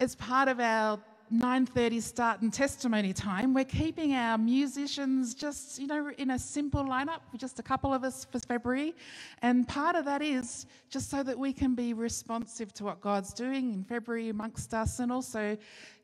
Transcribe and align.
as 0.00 0.14
part 0.16 0.48
of 0.48 0.58
our 0.60 0.98
9:30 1.30 2.00
start 2.00 2.40
and 2.40 2.52
testimony 2.52 3.12
time, 3.12 3.54
we're 3.54 3.64
keeping 3.64 4.14
our 4.14 4.36
musicians 4.36 5.32
just, 5.32 5.78
you 5.78 5.86
know, 5.86 6.10
in 6.18 6.30
a 6.30 6.38
simple 6.38 6.82
lineup, 6.82 7.20
just 7.36 7.60
a 7.60 7.62
couple 7.62 7.94
of 7.94 8.02
us 8.02 8.24
for 8.24 8.40
February. 8.40 8.96
And 9.40 9.68
part 9.68 9.94
of 9.94 10.04
that 10.06 10.22
is 10.22 10.66
just 10.88 11.08
so 11.08 11.22
that 11.22 11.38
we 11.38 11.52
can 11.52 11.76
be 11.76 11.92
responsive 11.92 12.72
to 12.74 12.84
what 12.84 13.00
God's 13.00 13.32
doing 13.32 13.72
in 13.72 13.84
February 13.84 14.30
amongst 14.30 14.74
us 14.74 14.98
and 14.98 15.12
also 15.12 15.56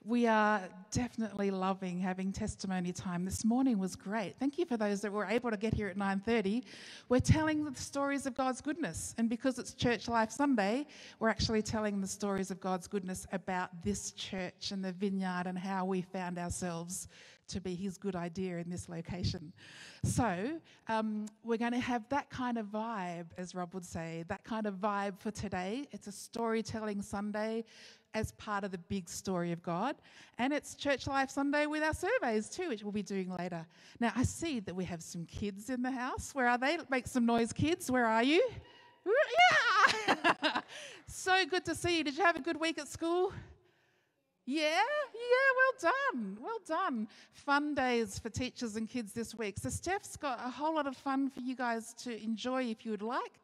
we 0.07 0.29
are 0.29 0.63
definitely 0.93 1.51
loving 1.51 1.99
having 1.99 2.31
testimony 2.31 2.93
time. 2.93 3.25
This 3.25 3.45
morning 3.45 3.77
was 3.77 3.97
great. 3.97 4.37
Thank 4.39 4.57
you 4.57 4.65
for 4.65 4.77
those 4.77 5.01
that 5.01 5.11
were 5.11 5.25
able 5.25 5.51
to 5.51 5.57
get 5.57 5.75
here 5.75 5.89
at 5.89 5.97
9:30. 5.97 6.65
We're 7.09 7.19
telling 7.19 7.65
the 7.65 7.75
stories 7.75 8.25
of 8.25 8.35
God's 8.35 8.61
goodness, 8.61 9.17
and 9.19 9.29
because 9.29 9.59
it's 9.59 9.75
Church 9.75 10.07
Life 10.07 10.31
Sunday, 10.31 10.87
we're 11.19 11.29
actually 11.29 11.61
telling 11.61 12.01
the 12.01 12.07
stories 12.07 12.53
of 12.53 12.61
God's 12.61 12.87
goodness 12.87 13.27
about 13.33 13.83
this 13.83 14.13
church 14.13 14.71
and 14.71 14.85
the 14.85 14.93
vineyard 14.93 15.47
and 15.47 15.59
how 15.59 15.85
we 15.85 16.03
found 16.03 16.39
ourselves 16.39 17.09
to 17.49 17.61
be 17.61 17.75
His 17.75 17.99
good 17.99 18.17
idea 18.17 18.59
in 18.59 18.71
this 18.71 18.89
location. 18.89 19.53
So 20.05 20.61
um, 20.89 21.27
we're 21.45 21.59
going 21.59 21.73
to 21.73 21.81
have 21.81 22.09
that 22.11 22.31
kind 22.31 22.59
of 22.59 22.67
vibe, 22.67 23.27
as 23.39 23.55
Rob 23.55 23.75
would 23.75 23.85
say, 23.85 24.25
that 24.29 24.45
kind 24.45 24.67
of 24.67 24.75
vibe 24.75 25.19
for 25.19 25.31
today. 25.31 25.87
It's 25.93 26.07
a 26.07 26.13
storytelling 26.13 27.03
Sunday 27.03 27.65
as 28.15 28.33
part 28.33 28.65
of 28.65 28.71
the 28.71 28.79
big 28.79 29.09
story 29.09 29.53
of 29.53 29.63
God. 29.63 29.97
And 30.39 30.53
it's 30.53 30.75
Church 30.75 31.07
Life 31.07 31.31
Sunday 31.31 31.67
with 31.67 31.83
our 31.83 31.93
surveys 31.93 32.49
too, 32.49 32.69
which 32.69 32.83
we'll 32.83 32.93
be 32.93 33.03
doing 33.03 33.31
later. 33.39 33.67
Now, 34.01 34.13
I 34.17 34.23
see 34.23 34.61
that 34.61 34.75
we 34.75 34.85
have 34.85 35.03
some 35.03 35.27
kids 35.27 35.69
in 35.69 35.83
the 35.83 35.91
house. 35.91 36.35
Where 36.35 36.49
are 36.49 36.57
they? 36.57 36.79
Make 36.91 37.07
some 37.07 37.27
noise, 37.27 37.53
kids. 37.53 37.91
Where 37.91 38.07
are 38.07 38.23
you? 38.23 38.47
Yeah! 40.09 40.61
so 41.07 41.47
good 41.47 41.65
to 41.67 41.77
see 41.77 41.99
you. 41.99 42.03
Did 42.03 42.17
you 42.17 42.25
have 42.25 42.35
a 42.35 42.41
good 42.41 42.59
week 42.59 42.77
at 42.79 42.89
school? 42.89 43.33
Yeah, 44.49 44.63
yeah, 44.71 45.51
well 45.83 45.93
done, 46.13 46.39
well 46.41 46.61
done. 46.67 47.09
Fun 47.33 47.75
days 47.75 48.19
for 48.21 48.31
teachers 48.31 48.77
and 48.77 48.89
kids 48.89 49.13
this 49.13 49.35
week. 49.35 49.59
So, 49.59 49.69
Steph's 49.71 50.17
got 50.17 50.39
a 50.39 50.49
whole 50.49 50.77
lot 50.77 50.87
of 50.87 50.97
fun 50.97 51.29
for 51.29 51.41
you 51.41 51.57
guys 51.57 51.93
to 52.05 52.23
enjoy 52.23 52.65
if 52.65 52.85
you 52.85 52.93
would 52.93 53.03
like. 53.03 53.41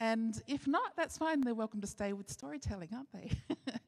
And 0.00 0.42
if 0.48 0.66
not, 0.66 0.96
that's 0.96 1.16
fine. 1.16 1.42
They're 1.42 1.54
welcome 1.54 1.80
to 1.82 1.86
stay 1.86 2.12
with 2.12 2.28
storytelling, 2.28 2.88
aren't 2.92 3.12
they? 3.12 3.30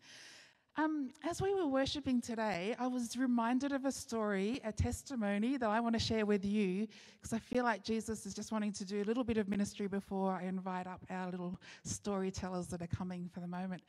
um, 0.77 1.11
as 1.23 1.43
we 1.43 1.55
were 1.55 1.67
worshipping 1.67 2.23
today, 2.23 2.75
I 2.79 2.87
was 2.87 3.17
reminded 3.19 3.73
of 3.73 3.85
a 3.85 3.93
story, 3.93 4.59
a 4.65 4.73
testimony 4.73 5.59
that 5.59 5.69
I 5.69 5.81
want 5.81 5.95
to 5.95 5.99
share 5.99 6.25
with 6.25 6.47
you 6.47 6.87
because 7.21 7.35
I 7.35 7.39
feel 7.39 7.63
like 7.63 7.85
Jesus 7.85 8.25
is 8.25 8.33
just 8.33 8.53
wanting 8.53 8.73
to 8.73 8.85
do 8.87 9.03
a 9.03 9.05
little 9.05 9.25
bit 9.25 9.37
of 9.37 9.49
ministry 9.49 9.87
before 9.87 10.33
I 10.33 10.45
invite 10.45 10.87
up 10.87 11.03
our 11.11 11.31
little 11.31 11.61
storytellers 11.85 12.69
that 12.69 12.81
are 12.81 12.87
coming 12.87 13.29
for 13.35 13.41
the 13.41 13.47
moment. 13.47 13.83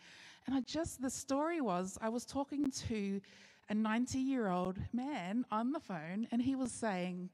And 0.45 0.55
I 0.55 0.59
just, 0.61 1.01
the 1.01 1.09
story 1.09 1.61
was, 1.61 1.97
I 2.01 2.09
was 2.09 2.25
talking 2.25 2.69
to 2.89 3.21
a 3.69 3.73
90 3.73 4.19
year 4.19 4.49
old 4.49 4.77
man 4.91 5.45
on 5.51 5.71
the 5.71 5.79
phone, 5.79 6.27
and 6.33 6.41
he 6.41 6.55
was 6.55 6.73
saying 6.73 7.29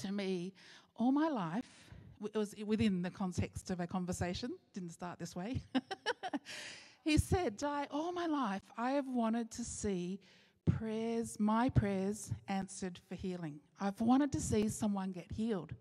to 0.00 0.10
me, 0.10 0.54
All 0.96 1.12
my 1.12 1.28
life, 1.28 1.92
it 2.24 2.38
was 2.38 2.54
within 2.66 3.02
the 3.02 3.10
context 3.10 3.68
of 3.70 3.80
a 3.80 3.86
conversation, 3.86 4.52
didn't 4.72 4.90
start 4.90 5.18
this 5.18 5.36
way. 5.36 5.60
he 7.02 7.18
said, 7.18 7.56
Di, 7.56 7.86
all 7.90 8.12
my 8.12 8.26
life 8.26 8.62
I 8.76 8.92
have 8.92 9.08
wanted 9.08 9.50
to 9.52 9.64
see 9.64 10.20
prayers, 10.64 11.38
my 11.38 11.68
prayers 11.68 12.32
answered 12.48 13.00
for 13.08 13.14
healing. 13.14 13.60
I've 13.78 14.00
wanted 14.00 14.32
to 14.32 14.40
see 14.40 14.68
someone 14.68 15.12
get 15.12 15.30
healed. 15.32 15.74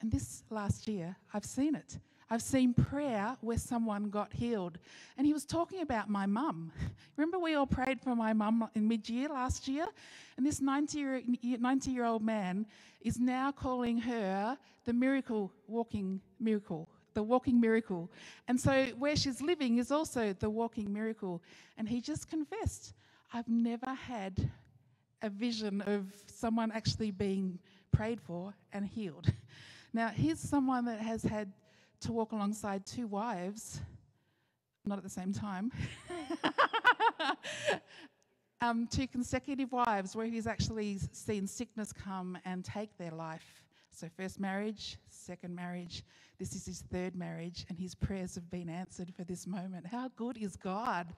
And 0.00 0.10
this 0.10 0.42
last 0.50 0.88
year, 0.88 1.16
I've 1.32 1.44
seen 1.44 1.74
it. 1.74 1.98
I've 2.30 2.42
seen 2.42 2.72
prayer 2.74 3.36
where 3.42 3.58
someone 3.58 4.10
got 4.10 4.32
healed. 4.32 4.78
And 5.16 5.26
he 5.26 5.32
was 5.32 5.44
talking 5.44 5.82
about 5.82 6.08
my 6.08 6.26
mum. 6.26 6.72
Remember, 7.16 7.38
we 7.38 7.54
all 7.54 7.66
prayed 7.66 8.00
for 8.00 8.16
my 8.16 8.32
mum 8.32 8.68
in 8.74 8.88
mid 8.88 9.08
year 9.08 9.28
last 9.28 9.68
year? 9.68 9.86
And 10.36 10.44
this 10.44 10.60
90 10.60 10.98
year, 10.98 11.22
90 11.42 11.90
year 11.90 12.04
old 12.04 12.22
man 12.22 12.66
is 13.02 13.20
now 13.20 13.52
calling 13.52 13.98
her 13.98 14.58
the 14.84 14.92
miracle 14.92 15.52
walking 15.68 16.20
miracle. 16.40 16.88
The 17.14 17.22
walking 17.22 17.60
miracle. 17.60 18.10
And 18.48 18.60
so, 18.60 18.86
where 18.98 19.16
she's 19.16 19.40
living 19.40 19.78
is 19.78 19.90
also 19.90 20.32
the 20.32 20.50
walking 20.50 20.92
miracle. 20.92 21.42
And 21.78 21.88
he 21.88 22.00
just 22.00 22.28
confessed, 22.28 22.94
I've 23.32 23.48
never 23.48 23.94
had 23.94 24.50
a 25.22 25.30
vision 25.30 25.80
of 25.82 26.06
someone 26.26 26.70
actually 26.72 27.10
being 27.10 27.58
prayed 27.92 28.20
for 28.20 28.54
and 28.72 28.86
healed. 28.86 29.32
Now, 29.96 30.08
here's 30.08 30.40
someone 30.40 30.86
that 30.86 30.98
has 30.98 31.22
had 31.22 31.52
to 32.00 32.12
walk 32.12 32.32
alongside 32.32 32.84
two 32.84 33.06
wives, 33.06 33.80
not 34.84 34.98
at 34.98 35.04
the 35.04 35.08
same 35.08 35.32
time, 35.32 35.70
um, 38.60 38.88
two 38.90 39.06
consecutive 39.06 39.70
wives 39.70 40.16
where 40.16 40.26
he's 40.26 40.48
actually 40.48 40.98
seen 41.12 41.46
sickness 41.46 41.92
come 41.92 42.36
and 42.44 42.64
take 42.64 42.98
their 42.98 43.12
life. 43.12 43.63
So, 43.94 44.08
first 44.16 44.40
marriage, 44.40 44.98
second 45.08 45.54
marriage, 45.54 46.02
this 46.38 46.54
is 46.54 46.66
his 46.66 46.82
third 46.92 47.14
marriage, 47.14 47.64
and 47.68 47.78
his 47.78 47.94
prayers 47.94 48.34
have 48.34 48.50
been 48.50 48.68
answered 48.68 49.14
for 49.14 49.22
this 49.22 49.46
moment. 49.46 49.86
How 49.86 50.10
good 50.16 50.36
is 50.36 50.56
God? 50.56 51.14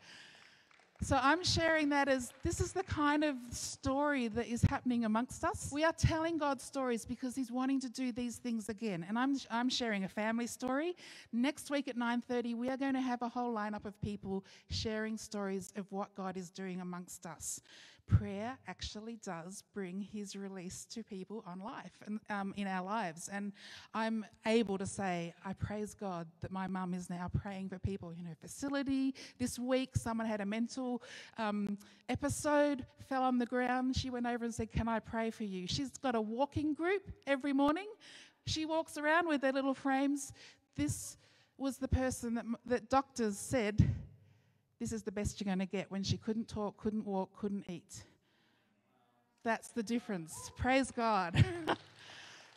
So 1.03 1.19
I'm 1.23 1.45
sharing 1.45 1.91
that 1.91 2.09
as 2.09 2.33
this 2.43 2.59
is 2.59 2.73
the 2.73 2.83
kind 2.83 3.23
of 3.23 3.37
story 3.51 4.29
that 4.29 4.47
is 4.47 4.63
happening 4.63 5.05
amongst 5.05 5.45
us. 5.45 5.71
We 5.71 5.85
are 5.85 5.93
telling 5.93 6.39
God 6.39 6.59
stories 6.59 7.05
because 7.05 7.37
He's 7.37 7.53
wanting 7.53 7.81
to 7.81 7.91
do 7.91 8.13
these 8.13 8.37
things 8.37 8.71
again. 8.71 9.05
And 9.07 9.19
I'm, 9.19 9.37
I'm 9.51 9.69
sharing 9.69 10.05
a 10.05 10.09
family 10.09 10.47
story. 10.47 10.97
Next 11.33 11.71
week 11.71 11.89
at 11.89 11.97
9:30, 11.97 12.57
we 12.57 12.71
are 12.71 12.79
going 12.79 12.95
to 12.95 13.01
have 13.01 13.21
a 13.21 13.29
whole 13.29 13.55
lineup 13.55 13.85
of 13.85 14.01
people 14.01 14.45
sharing 14.71 15.19
stories 15.19 15.71
of 15.77 15.85
what 15.93 16.15
God 16.15 16.37
is 16.37 16.51
doing 16.51 16.81
amongst 16.81 17.27
us 17.27 17.61
prayer 18.07 18.59
actually 18.67 19.19
does 19.25 19.63
bring 19.75 20.01
his 20.01 20.37
release 20.37 20.87
to 20.91 21.03
people 21.03 21.43
on 21.47 21.61
life 21.61 21.93
and 22.07 22.21
um, 22.31 22.55
in 22.57 22.67
our 22.67 22.85
lives. 22.85 23.29
And 23.29 23.53
I'm 23.95 24.25
able 24.47 24.79
to 24.79 24.87
say, 24.87 25.35
I 25.45 25.53
praise 25.53 25.95
God 25.95 26.27
that 26.41 26.51
my 26.51 26.67
mum 26.67 26.95
is 26.95 27.11
now 27.11 27.31
praying 27.43 27.69
for 27.69 27.79
people 27.79 28.11
in 28.19 28.25
her 28.25 28.37
facility. 28.41 29.15
This 29.39 29.59
week, 29.59 29.97
someone 29.97 30.27
had 30.27 30.41
a 30.41 30.47
mental 30.47 31.03
um, 31.39 31.79
episode, 32.09 32.87
fell 33.09 33.23
on 33.23 33.39
the 33.39 33.47
ground. 33.47 33.97
She 33.97 34.11
went 34.11 34.27
over 34.27 34.45
and 34.45 34.55
said, 34.55 34.73
Can 34.73 34.89
I 34.89 35.01
pray 35.01 35.31
for 35.31 35.45
you? 35.45 35.67
She's 35.67 35.91
got 35.99 36.15
a 36.15 36.21
walking 36.21 36.75
group 36.75 37.11
every 37.27 37.53
morning. 37.53 37.89
She 38.47 38.65
walks 38.65 38.97
around 38.97 39.27
with 39.27 39.41
their 39.41 39.53
little 39.53 39.75
frames. 39.75 40.33
This 40.77 41.17
was 41.59 41.79
the 41.79 41.89
person 41.89 42.35
that, 42.35 42.45
that 42.67 42.91
doctors 42.91 43.39
said 43.39 43.89
this 44.81 44.93
is 44.93 45.03
the 45.03 45.13
best 45.13 45.41
you're 45.41 45.47
going 45.47 45.67
to 45.67 45.67
get 45.67 45.91
when 45.91 46.03
she 46.03 46.17
couldn't 46.17 46.49
talk, 46.49 46.77
couldn't 46.77 47.07
walk, 47.07 47.31
couldn't 47.39 47.65
eat. 47.69 48.05
That's 49.45 49.69
the 49.69 49.83
difference. 49.83 50.51
Praise 50.57 50.91
God. 50.91 51.45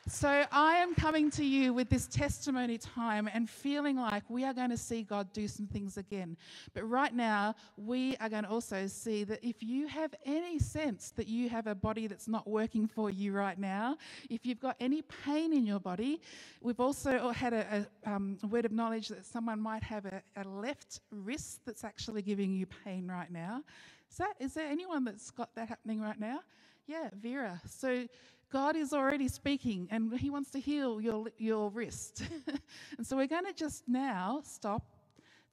so 0.07 0.45
I 0.51 0.75
am 0.75 0.95
coming 0.95 1.29
to 1.31 1.43
you 1.43 1.73
with 1.73 1.89
this 1.89 2.07
testimony 2.07 2.77
time 2.77 3.29
and 3.33 3.49
feeling 3.49 3.97
like 3.97 4.23
we 4.29 4.43
are 4.43 4.53
going 4.53 4.69
to 4.69 4.77
see 4.77 5.03
God 5.03 5.31
do 5.33 5.47
some 5.47 5.67
things 5.67 5.97
again. 5.97 6.37
But 6.73 6.83
right 6.89 7.13
now, 7.13 7.55
we 7.77 8.15
are 8.17 8.29
going 8.29 8.43
to 8.43 8.49
also 8.49 8.87
see 8.87 9.23
that 9.25 9.43
if 9.43 9.61
you 9.61 9.87
have 9.87 10.13
any 10.25 10.57
sense 10.59 11.11
that 11.15 11.27
you 11.27 11.49
have 11.49 11.67
a 11.67 11.75
body 11.75 12.07
that's 12.07 12.27
not 12.27 12.47
working 12.47 12.87
for 12.87 13.09
you 13.09 13.33
right 13.33 13.59
now, 13.59 13.97
if 14.29 14.45
you've 14.45 14.59
got 14.59 14.75
any 14.79 15.01
pain 15.01 15.53
in 15.53 15.65
your 15.65 15.79
body, 15.79 16.21
we've 16.61 16.79
also 16.79 17.29
had 17.29 17.53
a, 17.53 17.85
a, 18.05 18.11
um, 18.11 18.37
word 18.49 18.65
of 18.65 18.71
knowledge 18.71 19.09
that 19.09 19.25
someone 19.25 19.59
might 19.59 19.83
have 19.83 20.05
a, 20.05 20.21
a 20.37 20.47
left 20.47 21.01
wrist 21.11 21.61
that's 21.65 21.83
actually 21.83 22.21
giving 22.21 22.51
you 22.51 22.65
pain 22.83 23.07
right 23.07 23.31
now. 23.31 23.61
Is, 24.09 24.17
that, 24.17 24.33
is 24.39 24.53
there 24.53 24.67
anyone 24.67 25.03
that's 25.03 25.29
got 25.29 25.53
that 25.55 25.67
happening 25.67 26.01
right 26.01 26.19
now? 26.19 26.39
Yeah, 26.87 27.09
Vera. 27.21 27.61
So 27.67 28.07
God 28.51 28.75
is 28.75 28.93
already 28.93 29.27
speaking 29.27 29.87
and 29.91 30.17
He 30.17 30.29
wants 30.29 30.49
to 30.51 30.59
heal 30.59 30.99
your, 30.99 31.27
your 31.37 31.69
wrist. 31.69 32.23
and 32.97 33.05
so 33.05 33.15
we're 33.15 33.27
going 33.27 33.45
to 33.45 33.53
just 33.53 33.87
now 33.87 34.41
stop, 34.43 34.83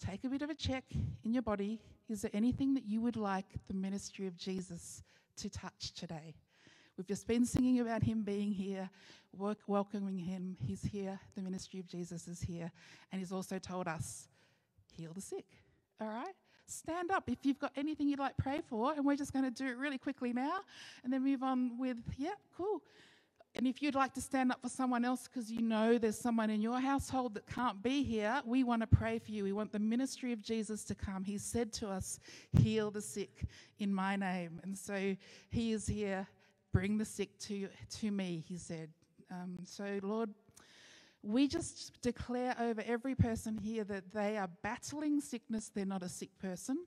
take 0.00 0.24
a 0.24 0.28
bit 0.28 0.42
of 0.42 0.50
a 0.50 0.54
check 0.54 0.84
in 1.24 1.32
your 1.34 1.42
body. 1.42 1.80
Is 2.08 2.22
there 2.22 2.30
anything 2.32 2.74
that 2.74 2.86
you 2.86 3.00
would 3.02 3.16
like 3.16 3.46
the 3.68 3.74
ministry 3.74 4.26
of 4.26 4.36
Jesus 4.36 5.02
to 5.36 5.50
touch 5.50 5.92
today? 5.94 6.34
We've 6.96 7.06
just 7.06 7.26
been 7.26 7.44
singing 7.44 7.80
about 7.80 8.02
Him 8.02 8.22
being 8.22 8.50
here, 8.50 8.88
work, 9.36 9.58
welcoming 9.66 10.18
Him. 10.18 10.56
He's 10.66 10.82
here. 10.82 11.20
The 11.34 11.42
ministry 11.42 11.80
of 11.80 11.86
Jesus 11.86 12.26
is 12.26 12.40
here. 12.40 12.72
And 13.12 13.20
He's 13.20 13.32
also 13.32 13.58
told 13.58 13.88
us, 13.88 14.28
heal 14.96 15.12
the 15.12 15.20
sick. 15.20 15.44
All 16.00 16.08
right? 16.08 16.34
Stand 16.66 17.10
up 17.10 17.28
if 17.28 17.44
you've 17.44 17.58
got 17.58 17.72
anything 17.76 18.08
you'd 18.08 18.18
like 18.18 18.36
pray 18.36 18.60
for. 18.68 18.92
And 18.92 19.04
we're 19.04 19.16
just 19.16 19.32
going 19.32 19.44
to 19.44 19.50
do 19.50 19.66
it 19.66 19.76
really 19.76 19.98
quickly 19.98 20.32
now 20.32 20.60
and 21.04 21.12
then 21.12 21.24
move 21.24 21.42
on 21.42 21.78
with, 21.78 21.98
yeah, 22.16 22.34
cool. 22.56 22.82
And 23.56 23.66
if 23.66 23.80
you'd 23.80 23.94
like 23.94 24.12
to 24.14 24.20
stand 24.20 24.52
up 24.52 24.60
for 24.60 24.68
someone 24.68 25.04
else 25.04 25.26
because 25.26 25.50
you 25.50 25.62
know 25.62 25.96
there's 25.96 26.18
someone 26.18 26.50
in 26.50 26.60
your 26.60 26.78
household 26.78 27.32
that 27.34 27.46
can't 27.46 27.82
be 27.82 28.02
here, 28.02 28.42
we 28.44 28.64
want 28.64 28.82
to 28.82 28.86
pray 28.86 29.18
for 29.18 29.30
you. 29.30 29.44
We 29.44 29.52
want 29.52 29.72
the 29.72 29.78
ministry 29.78 30.32
of 30.32 30.42
Jesus 30.42 30.84
to 30.84 30.94
come. 30.94 31.24
He 31.24 31.38
said 31.38 31.72
to 31.74 31.88
us, 31.88 32.20
Heal 32.60 32.90
the 32.90 33.00
sick 33.00 33.44
in 33.78 33.94
my 33.94 34.14
name. 34.14 34.60
And 34.62 34.76
so 34.76 35.16
He 35.48 35.72
is 35.72 35.86
here. 35.86 36.26
Bring 36.72 36.98
the 36.98 37.06
sick 37.06 37.38
to, 37.40 37.68
to 38.00 38.10
me, 38.10 38.44
He 38.46 38.58
said. 38.58 38.90
Um, 39.30 39.56
so, 39.64 40.00
Lord, 40.02 40.30
we 41.22 41.48
just 41.48 42.00
declare 42.02 42.54
over 42.60 42.82
every 42.86 43.14
person 43.14 43.56
here 43.56 43.84
that 43.84 44.12
they 44.12 44.36
are 44.36 44.50
battling 44.62 45.20
sickness, 45.20 45.70
they're 45.74 45.84
not 45.84 46.02
a 46.02 46.08
sick 46.08 46.30
person. 46.38 46.78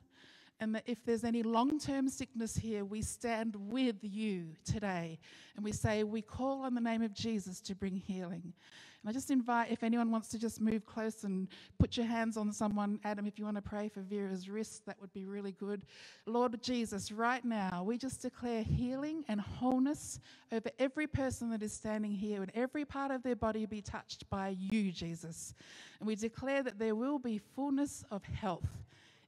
And 0.59 0.75
that 0.75 0.83
if 0.85 1.05
there's 1.05 1.23
any 1.23 1.41
long 1.41 1.79
term 1.79 2.09
sickness 2.09 2.55
here, 2.55 2.83
we 2.83 3.01
stand 3.01 3.55
with 3.55 3.97
you 4.01 4.47
today. 4.65 5.19
And 5.55 5.63
we 5.63 5.71
say, 5.71 6.03
we 6.03 6.21
call 6.21 6.63
on 6.63 6.75
the 6.75 6.81
name 6.81 7.01
of 7.01 7.13
Jesus 7.13 7.61
to 7.61 7.75
bring 7.75 7.95
healing. 7.95 8.53
And 9.01 9.09
I 9.09 9.13
just 9.13 9.31
invite 9.31 9.71
if 9.71 9.81
anyone 9.81 10.11
wants 10.11 10.27
to 10.29 10.39
just 10.39 10.59
move 10.59 10.85
close 10.85 11.23
and 11.23 11.47
put 11.77 11.95
your 11.95 12.05
hands 12.05 12.35
on 12.35 12.51
someone, 12.51 12.99
Adam, 13.05 13.25
if 13.25 13.39
you 13.39 13.45
want 13.45 13.55
to 13.55 13.61
pray 13.61 13.87
for 13.87 14.01
Vera's 14.01 14.49
wrist, 14.49 14.85
that 14.85 14.99
would 14.99 15.13
be 15.13 15.25
really 15.25 15.53
good. 15.53 15.85
Lord 16.25 16.61
Jesus, 16.61 17.09
right 17.09 17.43
now, 17.45 17.83
we 17.85 17.97
just 17.97 18.21
declare 18.21 18.61
healing 18.61 19.23
and 19.29 19.39
wholeness 19.39 20.19
over 20.51 20.69
every 20.79 21.07
person 21.07 21.49
that 21.51 21.63
is 21.63 21.71
standing 21.71 22.11
here 22.11 22.41
and 22.41 22.51
every 22.53 22.83
part 22.83 23.11
of 23.11 23.23
their 23.23 23.37
body 23.37 23.65
be 23.65 23.81
touched 23.81 24.29
by 24.29 24.49
you, 24.59 24.91
Jesus. 24.91 25.53
And 26.01 26.07
we 26.07 26.15
declare 26.15 26.61
that 26.63 26.77
there 26.77 26.95
will 26.95 27.19
be 27.19 27.37
fullness 27.37 28.03
of 28.11 28.23
health 28.25 28.67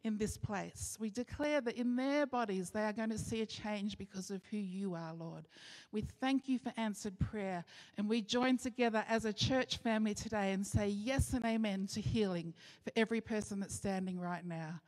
in 0.03 0.18
this 0.18 0.38
place. 0.38 0.98
We 1.00 1.09
declare 1.09 1.62
that 1.62 1.77
in 1.77 1.95
their 1.95 2.25
bodies 2.25 2.69
they 2.69 2.83
are 2.83 2.94
going 2.94 3.09
to 3.09 3.18
see 3.18 3.42
a 3.42 3.45
change 3.45 3.98
because 3.98 4.31
of 4.31 4.42
who 4.50 4.57
you 4.57 4.95
are, 4.95 5.13
Lord. 5.13 5.45
We 5.92 6.01
thank 6.01 6.48
you 6.50 6.57
for 6.57 6.74
answered 6.77 7.18
prayer. 7.19 7.63
And 7.98 8.09
we 8.09 8.21
join 8.21 8.57
together 8.57 9.03
as 9.07 9.25
a 9.25 9.33
church 9.33 9.77
family 9.77 10.13
today 10.13 10.53
and 10.53 10.65
say 10.65 10.88
yes 10.88 11.33
and 11.33 11.45
amen 11.45 11.88
to 11.94 12.01
healing 12.01 12.53
for 12.83 12.92
every 12.95 13.21
person 13.21 13.59
that's 13.59 13.75
standing 13.75 14.19
right 14.19 14.45
now. 14.45 14.81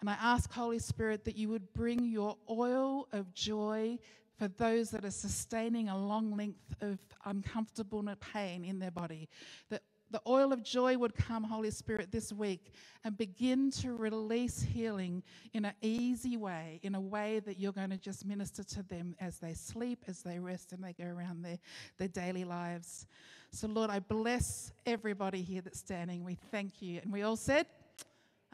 And 0.00 0.10
I 0.10 0.16
ask, 0.20 0.52
Holy 0.52 0.78
Spirit, 0.78 1.24
that 1.24 1.36
you 1.36 1.48
would 1.48 1.72
bring 1.72 2.04
your 2.04 2.36
oil 2.50 3.08
of 3.12 3.32
joy 3.34 3.98
for 4.38 4.48
those 4.48 4.90
that 4.90 5.04
are 5.04 5.10
sustaining 5.10 5.88
a 5.88 5.96
long 5.96 6.36
length 6.36 6.74
of 6.82 6.98
uncomfortable 7.24 8.04
pain 8.32 8.64
in 8.64 8.78
their 8.78 8.90
body. 8.90 9.28
That 9.70 9.82
the 10.10 10.20
oil 10.26 10.52
of 10.52 10.62
joy 10.62 10.96
would 10.96 11.14
come, 11.14 11.44
Holy 11.44 11.70
Spirit, 11.70 12.12
this 12.12 12.32
week 12.32 12.72
and 13.04 13.16
begin 13.16 13.70
to 13.70 13.92
release 13.92 14.62
healing 14.62 15.22
in 15.52 15.64
an 15.64 15.74
easy 15.80 16.36
way, 16.36 16.80
in 16.82 16.94
a 16.94 17.00
way 17.00 17.40
that 17.40 17.58
you're 17.58 17.72
going 17.72 17.90
to 17.90 17.96
just 17.96 18.24
minister 18.24 18.64
to 18.64 18.82
them 18.82 19.14
as 19.20 19.38
they 19.38 19.54
sleep, 19.54 20.04
as 20.08 20.22
they 20.22 20.38
rest, 20.38 20.72
and 20.72 20.82
they 20.82 20.92
go 20.92 21.04
around 21.04 21.44
their, 21.44 21.58
their 21.98 22.08
daily 22.08 22.44
lives. 22.44 23.06
So, 23.50 23.68
Lord, 23.68 23.90
I 23.90 24.00
bless 24.00 24.72
everybody 24.86 25.42
here 25.42 25.60
that's 25.60 25.78
standing. 25.78 26.24
We 26.24 26.36
thank 26.50 26.82
you. 26.82 27.00
And 27.02 27.12
we 27.12 27.22
all 27.22 27.36
said, 27.36 27.66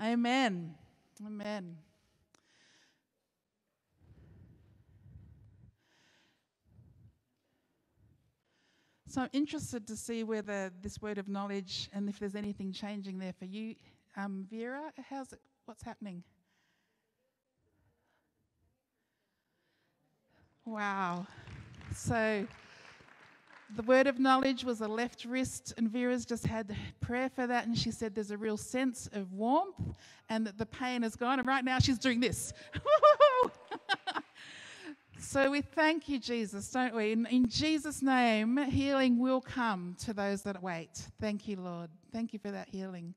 Amen. 0.00 0.74
Amen. 1.24 1.76
So 9.12 9.20
I'm 9.20 9.28
interested 9.34 9.86
to 9.88 9.94
see 9.94 10.24
whether 10.24 10.72
this 10.80 11.02
word 11.02 11.18
of 11.18 11.28
knowledge 11.28 11.90
and 11.92 12.08
if 12.08 12.18
there's 12.18 12.34
anything 12.34 12.72
changing 12.72 13.18
there 13.18 13.34
for 13.38 13.44
you. 13.44 13.74
Um, 14.16 14.46
Vera, 14.50 14.90
how's 15.10 15.34
it, 15.34 15.40
what's 15.66 15.82
happening? 15.82 16.22
Wow. 20.64 21.26
So 21.94 22.46
the 23.76 23.82
word 23.82 24.06
of 24.06 24.18
knowledge 24.18 24.64
was 24.64 24.80
a 24.80 24.88
left 24.88 25.26
wrist, 25.26 25.74
and 25.76 25.90
Vera's 25.90 26.24
just 26.24 26.46
had 26.46 26.74
prayer 27.02 27.28
for 27.28 27.46
that, 27.46 27.66
and 27.66 27.76
she 27.76 27.90
said 27.90 28.14
there's 28.14 28.30
a 28.30 28.38
real 28.38 28.56
sense 28.56 29.10
of 29.12 29.30
warmth 29.34 29.94
and 30.30 30.46
that 30.46 30.56
the 30.56 30.64
pain 30.64 31.04
is 31.04 31.16
gone. 31.16 31.38
And 31.38 31.46
right 31.46 31.66
now 31.66 31.78
she's 31.78 31.98
doing 31.98 32.20
this. 32.20 32.54
So 35.32 35.50
we 35.50 35.62
thank 35.62 36.10
you, 36.10 36.18
Jesus, 36.18 36.70
don't 36.70 36.94
we? 36.94 37.12
In, 37.12 37.24
in, 37.24 37.48
Jesus' 37.48 38.02
name, 38.02 38.58
healing 38.68 39.18
will 39.18 39.40
come 39.40 39.96
to 40.04 40.12
those 40.12 40.42
that 40.42 40.62
wait. 40.62 41.08
Thank 41.22 41.48
you, 41.48 41.56
Lord. 41.56 41.88
Thank 42.12 42.34
you 42.34 42.38
for 42.38 42.50
that 42.50 42.68
healing. 42.68 43.14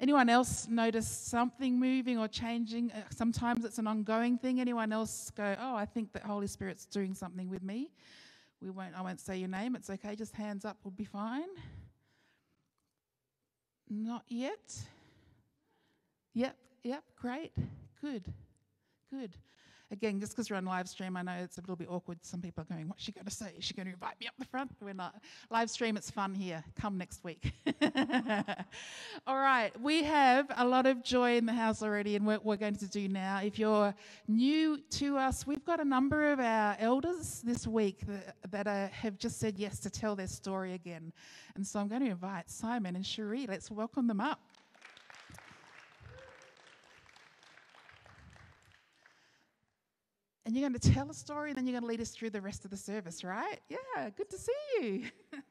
Anyone 0.00 0.30
else 0.30 0.66
notice 0.70 1.06
something 1.06 1.78
moving 1.78 2.18
or 2.18 2.28
changing? 2.28 2.90
Uh, 2.92 3.02
sometimes 3.10 3.66
it's 3.66 3.76
an 3.76 3.86
ongoing 3.86 4.38
thing. 4.38 4.58
Anyone 4.58 4.90
else 4.90 5.30
go, 5.36 5.54
oh, 5.60 5.76
I 5.76 5.84
think 5.84 6.14
the 6.14 6.20
Holy 6.20 6.46
Spirit's 6.46 6.86
doing 6.86 7.12
something 7.12 7.50
with 7.50 7.62
me. 7.62 7.90
We 8.62 8.70
won't. 8.70 8.98
I 8.98 9.02
won't 9.02 9.20
say 9.20 9.36
your 9.36 9.50
name. 9.50 9.76
It's 9.76 9.90
okay. 9.90 10.16
Just 10.16 10.34
hands 10.34 10.64
up 10.64 10.78
will 10.82 10.92
be 10.92 11.04
fine. 11.04 11.50
Not 13.90 14.24
yet. 14.28 14.78
Yep. 16.32 16.56
Yep. 16.84 17.04
Great. 17.20 17.52
Good. 18.00 18.32
Good 19.10 19.36
again, 19.90 20.20
just 20.20 20.32
because 20.32 20.50
we're 20.50 20.56
on 20.56 20.64
live 20.64 20.88
stream, 20.88 21.16
I 21.16 21.22
know 21.22 21.32
it's 21.42 21.58
a 21.58 21.60
little 21.60 21.76
bit 21.76 21.88
awkward. 21.90 22.18
Some 22.22 22.40
people 22.40 22.62
are 22.62 22.74
going, 22.74 22.88
What's 22.88 23.02
she 23.02 23.12
going 23.12 23.24
to 23.24 23.30
say? 23.30 23.52
Is 23.56 23.64
she 23.64 23.74
going 23.74 23.86
to 23.86 23.92
invite 23.92 24.18
me 24.20 24.26
up 24.26 24.34
the 24.38 24.44
front? 24.44 24.72
We're 24.80 24.94
not. 24.94 25.14
Live 25.50 25.70
stream, 25.70 25.96
it's 25.96 26.10
fun 26.10 26.34
here. 26.34 26.64
Come 26.80 26.98
next 26.98 27.22
week. 27.24 27.52
All 29.26 29.36
right, 29.36 29.70
we 29.80 30.02
have 30.04 30.50
a 30.56 30.66
lot 30.66 30.86
of 30.86 31.02
joy 31.02 31.36
in 31.36 31.46
the 31.46 31.52
house 31.52 31.82
already, 31.82 32.16
and 32.16 32.26
what 32.26 32.44
we're 32.44 32.56
going 32.56 32.76
to 32.76 32.88
do 32.88 33.08
now. 33.08 33.40
If 33.42 33.58
you're 33.58 33.94
new 34.28 34.78
to 34.90 35.16
us, 35.16 35.46
we've 35.46 35.64
got 35.64 35.80
a 35.80 35.84
number 35.84 36.32
of 36.32 36.40
our 36.40 36.76
elders 36.78 37.42
this 37.44 37.66
week 37.66 38.00
that, 38.06 38.36
that 38.50 38.66
are, 38.66 38.88
have 38.88 39.18
just 39.18 39.38
said 39.38 39.58
yes 39.58 39.78
to 39.80 39.90
tell 39.90 40.16
their 40.16 40.26
story 40.26 40.74
again. 40.74 41.12
And 41.54 41.66
so 41.66 41.78
I'm 41.78 41.88
going 41.88 42.04
to 42.04 42.10
invite 42.10 42.50
Simon 42.50 42.96
and 42.96 43.06
Cherie. 43.06 43.46
Let's 43.46 43.70
welcome 43.70 44.06
them 44.06 44.20
up. 44.20 44.40
And 50.44 50.54
you're 50.54 50.68
going 50.68 50.78
to 50.78 50.92
tell 50.92 51.10
a 51.10 51.14
story 51.14 51.50
and 51.50 51.58
then 51.58 51.66
you're 51.66 51.72
going 51.72 51.82
to 51.82 51.88
lead 51.88 52.00
us 52.00 52.10
through 52.10 52.30
the 52.30 52.40
rest 52.40 52.64
of 52.64 52.70
the 52.70 52.76
service, 52.76 53.24
right? 53.24 53.60
Yeah, 53.68 54.10
good 54.16 54.28
to 54.30 54.38
see 54.38 54.52
you. 54.80 55.04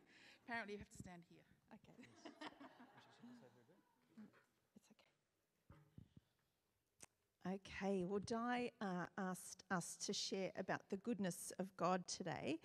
Apparently, 0.48 0.74
you 0.74 0.80
have 0.80 0.90
to 0.92 0.98
stand 0.98 1.22
here. 1.30 1.40
Okay. 1.74 2.36
Okay, 7.46 8.06
well, 8.08 8.22
Di 8.26 8.72
uh, 8.80 9.06
asked 9.18 9.64
us 9.70 9.98
to 10.06 10.14
share 10.14 10.52
about 10.58 10.80
the 10.90 10.96
goodness 10.96 11.52
of 11.60 11.68
God 11.76 12.08
today, 12.08 12.58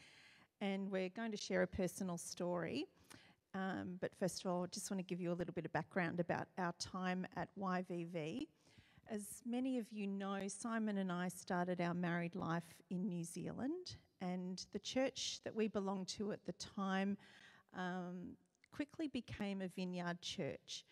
and 0.60 0.88
we're 0.88 1.08
going 1.08 1.32
to 1.32 1.36
share 1.36 1.62
a 1.62 1.66
personal 1.66 2.16
story. 2.16 2.86
Um, 3.54 3.96
but 4.00 4.14
first 4.14 4.44
of 4.44 4.50
all, 4.50 4.62
I 4.62 4.66
just 4.66 4.88
want 4.88 5.00
to 5.00 5.02
give 5.04 5.20
you 5.20 5.32
a 5.32 5.34
little 5.34 5.52
bit 5.52 5.64
of 5.64 5.72
background 5.72 6.20
about 6.20 6.46
our 6.58 6.72
time 6.78 7.26
at 7.36 7.48
YVV. 7.58 8.46
As 9.10 9.40
many 9.46 9.78
of 9.78 9.90
you 9.90 10.06
know, 10.06 10.48
Simon 10.48 10.98
and 10.98 11.10
I 11.10 11.28
started 11.28 11.80
our 11.80 11.94
married 11.94 12.34
life 12.34 12.74
in 12.90 13.06
New 13.06 13.24
Zealand, 13.24 13.96
and 14.20 14.62
the 14.74 14.78
church 14.78 15.40
that 15.44 15.56
we 15.56 15.66
belonged 15.66 16.08
to 16.08 16.30
at 16.30 16.44
the 16.44 16.52
time 16.52 17.16
um, 17.74 18.36
quickly 18.70 19.08
became 19.08 19.62
a 19.62 19.68
vineyard 19.68 20.20
church. 20.20 20.84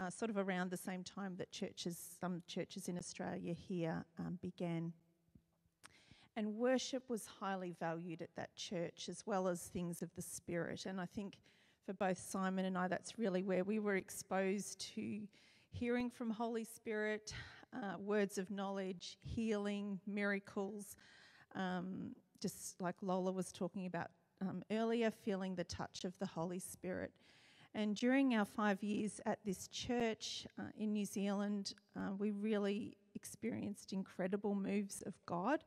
Uh, 0.00 0.08
sort 0.08 0.30
of 0.30 0.38
around 0.38 0.70
the 0.70 0.78
same 0.78 1.04
time 1.04 1.34
that 1.36 1.50
churches, 1.50 1.98
some 2.18 2.42
churches 2.46 2.88
in 2.88 2.96
Australia 2.96 3.52
here 3.52 4.02
um, 4.18 4.38
began. 4.40 4.90
And 6.36 6.54
worship 6.54 7.02
was 7.10 7.26
highly 7.26 7.74
valued 7.78 8.22
at 8.22 8.34
that 8.36 8.54
church, 8.56 9.10
as 9.10 9.26
well 9.26 9.46
as 9.46 9.60
things 9.60 10.00
of 10.00 10.08
the 10.16 10.22
Spirit. 10.22 10.86
And 10.86 10.98
I 10.98 11.06
think 11.06 11.36
for 11.84 11.92
both 11.92 12.18
Simon 12.18 12.64
and 12.64 12.78
I, 12.78 12.88
that's 12.88 13.18
really 13.18 13.42
where 13.42 13.64
we 13.64 13.78
were 13.78 13.96
exposed 13.96 14.80
to 14.94 15.20
hearing 15.70 16.08
from 16.08 16.30
Holy 16.30 16.64
Spirit, 16.64 17.34
uh, 17.74 17.98
words 17.98 18.38
of 18.38 18.50
knowledge, 18.50 19.18
healing, 19.22 20.00
miracles, 20.06 20.96
um, 21.54 22.14
just 22.40 22.80
like 22.80 22.96
Lola 23.02 23.32
was 23.32 23.52
talking 23.52 23.86
about 23.86 24.08
um, 24.40 24.62
earlier, 24.70 25.10
feeling 25.10 25.54
the 25.54 25.64
touch 25.64 26.04
of 26.04 26.12
the 26.18 26.26
Holy 26.26 26.58
Spirit. 26.58 27.12
And 27.74 27.94
during 27.94 28.34
our 28.34 28.44
five 28.44 28.82
years 28.82 29.20
at 29.26 29.38
this 29.44 29.68
church 29.68 30.46
uh, 30.58 30.64
in 30.78 30.92
New 30.92 31.04
Zealand, 31.04 31.74
uh, 31.96 32.12
we 32.18 32.30
really 32.30 32.96
experienced 33.14 33.92
incredible 33.92 34.54
moves 34.54 35.02
of 35.02 35.14
God, 35.26 35.64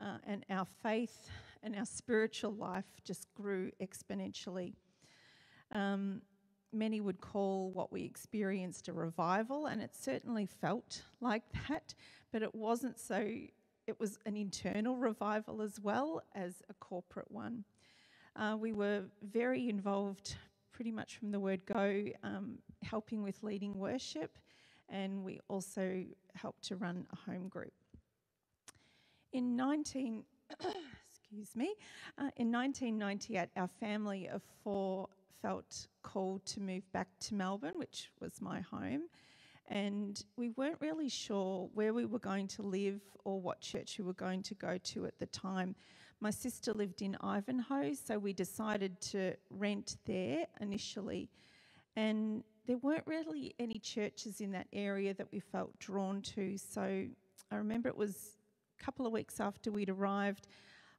uh, 0.00 0.18
and 0.26 0.44
our 0.50 0.66
faith 0.82 1.28
and 1.62 1.76
our 1.76 1.86
spiritual 1.86 2.52
life 2.52 3.00
just 3.04 3.32
grew 3.34 3.70
exponentially. 3.80 4.74
Um, 5.72 6.22
many 6.72 7.00
would 7.00 7.20
call 7.20 7.70
what 7.70 7.92
we 7.92 8.02
experienced 8.02 8.88
a 8.88 8.92
revival, 8.92 9.66
and 9.66 9.80
it 9.80 9.94
certainly 9.94 10.46
felt 10.46 11.02
like 11.20 11.42
that, 11.68 11.94
but 12.32 12.42
it 12.42 12.54
wasn't 12.54 12.98
so, 12.98 13.26
it 13.86 13.98
was 13.98 14.18
an 14.26 14.36
internal 14.36 14.96
revival 14.96 15.62
as 15.62 15.80
well 15.80 16.22
as 16.34 16.62
a 16.68 16.74
corporate 16.74 17.30
one. 17.30 17.64
Uh, 18.34 18.56
we 18.58 18.72
were 18.72 19.02
very 19.22 19.68
involved 19.68 20.36
pretty 20.72 20.90
much 20.90 21.18
from 21.18 21.30
the 21.30 21.38
word 21.38 21.64
go, 21.66 22.04
um, 22.22 22.58
helping 22.82 23.22
with 23.22 23.42
leading 23.42 23.78
worship, 23.78 24.38
and 24.88 25.22
we 25.22 25.38
also 25.48 26.04
helped 26.34 26.62
to 26.62 26.76
run 26.76 27.06
a 27.12 27.30
home 27.30 27.48
group. 27.48 27.72
In 29.32 29.54
19, 29.54 30.24
excuse 31.10 31.54
me, 31.54 31.74
uh, 32.18 32.30
in 32.36 32.50
1998, 32.50 33.48
our 33.56 33.68
family 33.80 34.28
of 34.28 34.42
four 34.62 35.08
felt 35.40 35.86
called 36.02 36.44
to 36.46 36.60
move 36.60 36.90
back 36.92 37.08
to 37.20 37.34
Melbourne, 37.34 37.74
which 37.76 38.10
was 38.20 38.40
my 38.40 38.60
home. 38.60 39.02
And 39.68 40.22
we 40.36 40.50
weren't 40.50 40.80
really 40.80 41.08
sure 41.08 41.70
where 41.72 41.94
we 41.94 42.04
were 42.04 42.18
going 42.18 42.48
to 42.48 42.62
live 42.62 43.00
or 43.24 43.40
what 43.40 43.60
church 43.60 43.98
we 43.98 44.04
were 44.04 44.12
going 44.12 44.42
to 44.42 44.54
go 44.54 44.76
to 44.78 45.06
at 45.06 45.18
the 45.18 45.26
time. 45.26 45.74
My 46.20 46.30
sister 46.30 46.72
lived 46.72 47.02
in 47.02 47.16
Ivanhoe, 47.20 47.94
so 47.94 48.18
we 48.18 48.32
decided 48.32 49.00
to 49.00 49.34
rent 49.50 49.96
there 50.04 50.46
initially. 50.60 51.30
And 51.96 52.44
there 52.66 52.76
weren't 52.78 53.06
really 53.06 53.54
any 53.58 53.78
churches 53.78 54.40
in 54.40 54.52
that 54.52 54.66
area 54.72 55.14
that 55.14 55.26
we 55.32 55.40
felt 55.40 55.78
drawn 55.78 56.22
to, 56.22 56.56
so 56.56 57.06
I 57.50 57.56
remember 57.56 57.88
it 57.88 57.96
was 57.96 58.36
a 58.78 58.84
couple 58.84 59.06
of 59.06 59.12
weeks 59.12 59.40
after 59.40 59.70
we'd 59.70 59.90
arrived, 59.90 60.48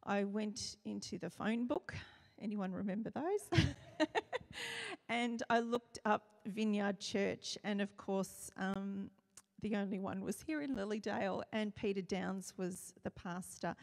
I 0.03 0.23
went 0.25 0.77
into 0.85 1.17
the 1.17 1.29
phone 1.29 1.65
book. 1.67 1.95
Anyone 2.41 2.73
remember 2.73 3.09
those? 3.09 3.63
and 5.09 5.43
I 5.49 5.59
looked 5.59 5.99
up 6.05 6.23
Vineyard 6.45 6.99
Church, 6.99 7.57
and 7.63 7.81
of 7.81 7.95
course, 7.97 8.51
um, 8.57 9.09
the 9.61 9.75
only 9.75 9.99
one 9.99 10.21
was 10.23 10.41
here 10.41 10.61
in 10.61 10.75
Lilydale, 10.75 11.43
and 11.51 11.73
Peter 11.73 12.01
Downs 12.01 12.53
was 12.57 12.93
the 13.03 13.11
pastor. 13.11 13.75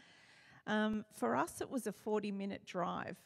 Um, 0.67 1.05
for 1.11 1.35
us, 1.35 1.61
it 1.61 1.69
was 1.69 1.87
a 1.87 1.91
40 1.91 2.31
minute 2.31 2.65
drive, 2.65 3.17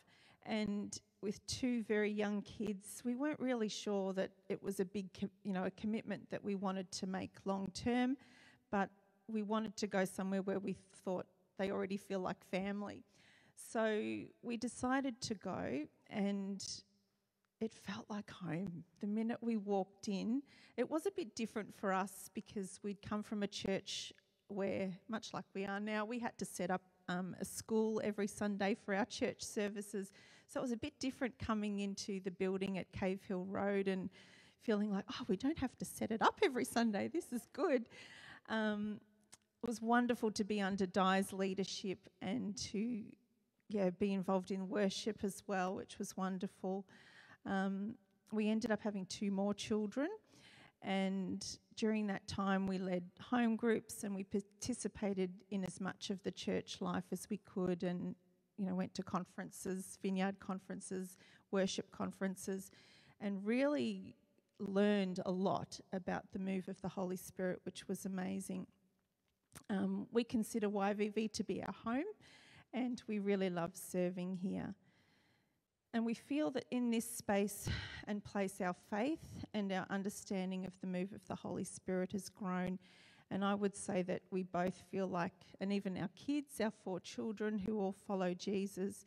and 0.46 0.98
with 1.22 1.46
two 1.48 1.84
very 1.84 2.12
young 2.12 2.42
kids, 2.44 3.02
we 3.04 3.16
weren't 3.16 3.40
really 3.40 3.68
sure 3.68 4.14
that 4.14 4.32
it 4.48 4.62
was 4.62 4.80
a 4.80 4.86
big, 4.86 5.08
you 5.44 5.54
know, 5.54 5.66
a 5.66 5.72
commitment 5.72 6.30
that 6.30 6.44
we 6.44 6.56
wanted 6.56 6.92
to 6.92 7.08
make 7.08 7.32
long 7.46 7.72
term, 7.74 8.16
but 8.72 8.90
we 9.28 9.42
wanted 9.42 9.76
to 9.78 9.88
go 9.88 10.06
somewhere 10.06 10.42
where 10.44 10.60
we 10.60 10.76
thought 11.04 11.26
they 11.58 11.72
already 11.72 11.98
feel 11.98 12.20
like 12.20 12.44
family. 12.52 13.04
So 13.56 14.22
we 14.42 14.58
decided 14.58 15.22
to 15.22 15.34
go, 15.36 15.86
and 16.10 16.64
it 17.62 17.74
felt 17.74 18.06
like 18.10 18.30
home. 18.30 18.84
The 19.02 19.08
minute 19.08 19.38
we 19.42 19.58
walked 19.58 20.08
in, 20.08 20.42
it 20.78 20.90
was 20.90 21.06
a 21.06 21.12
bit 21.12 21.36
different 21.36 21.74
for 21.76 21.94
us 21.94 22.30
because 22.34 22.80
we'd 22.84 23.02
come 23.02 23.24
from 23.24 23.44
a 23.44 23.48
church 23.48 24.14
where, 24.48 24.92
much 25.10 25.34
like 25.34 25.46
we 25.54 25.66
are 25.66 25.80
now, 25.80 26.06
we 26.06 26.20
had 26.20 26.38
to 26.38 26.46
set 26.46 26.70
up 26.70 26.82
um, 27.08 27.36
a 27.40 27.46
school 27.46 28.02
every 28.04 28.28
Sunday 28.28 28.76
for 28.76 28.94
our 28.94 29.06
church 29.06 29.42
services. 29.42 30.12
So 30.48 30.60
it 30.60 30.64
was 30.64 30.72
a 30.72 30.78
bit 30.78 31.00
different 31.00 31.38
coming 31.40 31.80
into 31.80 32.20
the 32.20 32.32
building 32.32 32.78
at 32.78 32.92
Cave 32.92 33.22
Hill 33.28 33.46
Road 33.46 33.88
and 33.88 34.10
feeling 34.64 34.92
like, 34.92 35.06
oh, 35.12 35.26
we 35.28 35.38
don't 35.38 35.58
have 35.60 35.78
to 35.78 35.86
set 35.86 36.12
it 36.12 36.22
up 36.22 36.40
every 36.44 36.66
Sunday. 36.66 37.08
This 37.08 37.32
is 37.32 37.48
good. 37.54 37.88
Um, 38.50 39.00
it 39.64 39.68
was 39.68 39.82
wonderful 39.82 40.32
to 40.32 40.44
be 40.44 40.62
under 40.62 40.86
Di's 40.86 41.34
leadership 41.34 42.10
and 42.22 42.56
to 42.58 43.04
yeah, 43.70 43.90
be 43.90 44.14
involved 44.14 44.52
in 44.52 44.70
worship 44.70 45.24
as 45.24 45.44
well, 45.48 45.76
which 45.76 45.98
was 45.98 46.16
wonderful. 46.16 46.86
Um, 47.46 47.96
we 48.32 48.50
ended 48.50 48.72
up 48.72 48.82
having 48.82 49.06
two 49.06 49.32
more 49.32 49.54
children, 49.54 50.10
and 50.82 51.46
during 51.76 52.08
that 52.08 52.28
time, 52.28 52.68
we 52.68 52.78
led 52.78 53.04
home 53.20 53.56
groups 53.56 54.04
and 54.04 54.16
we 54.16 54.24
participated 54.24 55.32
in 55.50 55.64
as 55.66 55.82
much 55.82 56.10
of 56.10 56.22
the 56.24 56.32
church 56.32 56.78
life 56.80 57.06
as 57.12 57.28
we 57.30 57.38
could, 57.38 57.84
and 57.84 58.16
you 58.58 58.66
know, 58.66 58.76
went 58.76 58.94
to 58.96 59.04
conferences, 59.04 59.98
vineyard 60.02 60.40
conferences, 60.40 61.18
worship 61.52 61.92
conferences, 61.92 62.72
and 63.20 63.46
really 63.46 64.16
learned 64.60 65.20
a 65.26 65.32
lot 65.32 65.80
about 65.92 66.24
the 66.32 66.40
move 66.40 66.68
of 66.68 66.82
the 66.82 66.88
Holy 66.88 67.18
Spirit, 67.18 67.60
which 67.64 67.88
was 67.88 68.06
amazing. 68.06 68.68
Um, 69.70 70.08
we 70.12 70.24
consider 70.24 70.70
YVV 70.70 71.32
to 71.34 71.44
be 71.44 71.64
our 71.64 71.74
home, 71.74 72.06
and 72.76 73.02
we 73.08 73.20
really 73.20 73.50
love 73.50 73.72
serving 73.74 74.36
here. 74.36 74.76
And 75.94 76.06
we 76.06 76.14
feel 76.14 76.52
that 76.52 76.66
in 76.72 76.92
this 76.92 77.10
space 77.10 77.70
and 78.06 78.22
place, 78.22 78.60
our 78.60 78.76
faith 78.90 79.46
and 79.54 79.72
our 79.72 79.88
understanding 79.90 80.66
of 80.66 80.74
the 80.82 80.88
move 80.88 81.14
of 81.14 81.26
the 81.28 81.36
Holy 81.36 81.64
Spirit 81.64 82.12
has 82.12 82.28
grown. 82.28 82.78
And 83.32 83.46
I 83.46 83.56
would 83.56 83.78
say 83.78 84.02
that 84.04 84.24
we 84.30 84.44
both 84.44 84.76
feel 84.92 85.08
like, 85.08 85.32
and 85.62 85.72
even 85.72 85.98
our 85.98 86.10
kids, 86.18 86.60
our 86.60 86.74
four 86.84 87.00
children 87.00 87.58
who 87.58 87.80
all 87.80 87.96
follow 88.06 88.34
Jesus, 88.34 89.06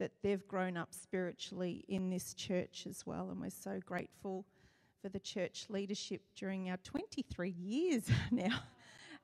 that 0.00 0.10
they've 0.24 0.46
grown 0.48 0.76
up 0.76 0.92
spiritually 0.92 1.84
in 1.86 2.10
this 2.10 2.34
church 2.34 2.88
as 2.90 3.06
well. 3.06 3.30
And 3.30 3.40
we're 3.40 3.50
so 3.50 3.78
grateful 3.86 4.44
for 5.00 5.10
the 5.10 5.20
church 5.20 5.66
leadership 5.68 6.22
during 6.34 6.70
our 6.70 6.78
23 6.78 7.50
years 7.50 8.10
now 8.32 8.58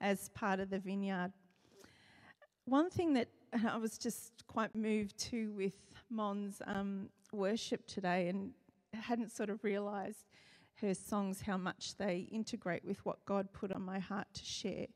as 0.01 0.29
part 0.29 0.61
of 0.61 0.71
the 0.71 0.79
vineyard. 0.79 1.33
One 2.64 2.90
thing 2.90 3.14
that 3.14 3.28
I 3.69 3.76
was 3.76 3.99
just 3.99 4.47
quite 4.47 4.75
moved 4.75 5.19
to 5.31 5.50
with 5.52 5.76
Mon's 6.11 6.62
um, 6.66 7.09
worship 7.33 7.87
today 7.87 8.28
and 8.28 8.52
hadn't 8.95 9.33
sort 9.33 9.50
of 9.50 9.64
realised 9.64 10.26
her 10.81 10.95
songs 10.95 11.42
how 11.42 11.57
much 11.57 11.97
they 11.97 12.28
integrate 12.31 12.85
with 12.85 13.04
what 13.04 13.25
God 13.25 13.52
put 13.52 13.73
on 13.73 13.83
my 13.83 13.99
heart 13.99 14.26
to 14.35 14.45
share. 14.45 14.87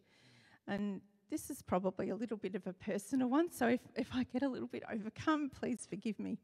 And 0.67 1.01
this 1.31 1.51
is 1.51 1.63
probably 1.63 2.11
a 2.11 2.17
little 2.17 2.37
bit 2.37 2.55
of 2.55 2.67
a 2.67 2.73
personal 2.73 3.29
one, 3.29 3.51
so 3.51 3.69
if, 3.69 3.81
if 3.97 4.09
I 4.15 4.25
get 4.25 4.43
a 4.43 4.49
little 4.49 4.69
bit 4.69 4.83
overcome, 4.93 5.51
please 5.51 5.87
forgive 5.89 6.19
me. 6.19 6.39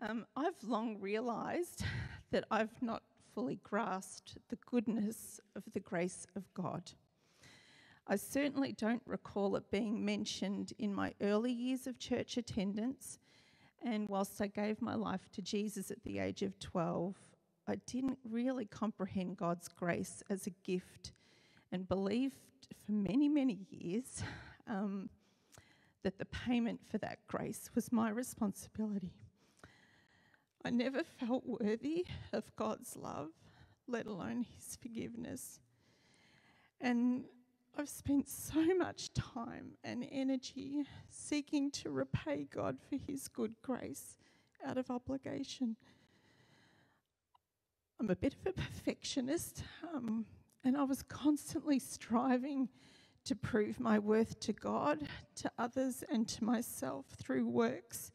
Um, 0.00 0.26
I've 0.36 0.62
long 0.62 1.00
realised 1.00 1.84
that 2.32 2.44
I've 2.50 2.82
not 2.82 3.02
fully 3.34 3.60
grasped 3.62 4.38
the 4.48 4.58
goodness 4.66 5.40
of 5.54 5.62
the 5.72 5.80
grace 5.80 6.26
of 6.36 6.52
God. 6.54 6.92
I 8.08 8.16
certainly 8.16 8.72
don't 8.72 9.02
recall 9.04 9.56
it 9.56 9.70
being 9.70 10.04
mentioned 10.04 10.72
in 10.78 10.94
my 10.94 11.12
early 11.20 11.50
years 11.50 11.86
of 11.88 11.98
church 11.98 12.36
attendance, 12.36 13.18
and 13.84 14.08
whilst 14.08 14.40
I 14.40 14.46
gave 14.46 14.80
my 14.80 14.94
life 14.94 15.28
to 15.32 15.42
Jesus 15.42 15.90
at 15.90 16.02
the 16.04 16.20
age 16.20 16.42
of 16.42 16.58
12, 16.60 17.16
I 17.66 17.76
didn't 17.86 18.18
really 18.28 18.64
comprehend 18.64 19.36
God's 19.36 19.66
grace 19.66 20.22
as 20.30 20.46
a 20.46 20.50
gift 20.64 21.12
and 21.72 21.88
believed 21.88 22.36
for 22.84 22.92
many, 22.92 23.28
many 23.28 23.58
years 23.70 24.22
um, 24.68 25.10
that 26.04 26.18
the 26.18 26.26
payment 26.26 26.80
for 26.88 26.98
that 26.98 27.18
grace 27.26 27.70
was 27.74 27.90
my 27.90 28.10
responsibility. 28.10 29.14
I 30.64 30.70
never 30.70 31.02
felt 31.02 31.44
worthy 31.44 32.06
of 32.32 32.54
God's 32.54 32.96
love, 32.96 33.30
let 33.88 34.06
alone 34.06 34.46
His 34.56 34.76
forgiveness. 34.76 35.58
And 36.80 37.24
I've 37.78 37.88
spent 37.90 38.26
so 38.26 38.74
much 38.74 39.12
time 39.12 39.72
and 39.84 40.06
energy 40.10 40.84
seeking 41.10 41.70
to 41.72 41.90
repay 41.90 42.48
God 42.50 42.78
for 42.80 42.96
His 42.96 43.28
good 43.28 43.54
grace 43.60 44.16
out 44.64 44.78
of 44.78 44.90
obligation. 44.90 45.76
I'm 48.00 48.08
a 48.08 48.16
bit 48.16 48.34
of 48.34 48.46
a 48.46 48.52
perfectionist, 48.54 49.62
um, 49.94 50.24
and 50.64 50.74
I 50.74 50.84
was 50.84 51.02
constantly 51.02 51.78
striving 51.78 52.70
to 53.26 53.34
prove 53.34 53.78
my 53.78 53.98
worth 53.98 54.40
to 54.40 54.54
God, 54.54 55.06
to 55.34 55.50
others, 55.58 56.02
and 56.10 56.26
to 56.28 56.44
myself 56.44 57.04
through 57.18 57.46
works, 57.46 58.10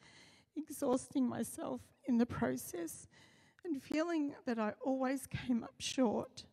exhausting 0.56 1.30
myself 1.30 1.82
in 2.08 2.18
the 2.18 2.26
process 2.26 3.08
and 3.64 3.82
feeling 3.84 4.34
that 4.48 4.58
I 4.58 4.74
always 4.84 5.28
came 5.28 5.64
up 5.64 5.76
short. 5.78 6.46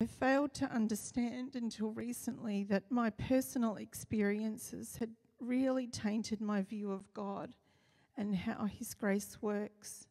I 0.00 0.06
failed 0.06 0.54
to 0.54 0.66
understand 0.66 1.56
until 1.56 1.90
recently 1.90 2.62
that 2.64 2.84
my 2.88 3.10
personal 3.10 3.74
experiences 3.76 4.96
had 4.98 5.10
really 5.40 5.88
tainted 5.88 6.40
my 6.40 6.62
view 6.62 6.92
of 6.92 7.12
God 7.14 7.56
and 8.16 8.36
how 8.36 8.66
His 8.66 8.94
grace 8.94 9.38
works. 9.42 10.06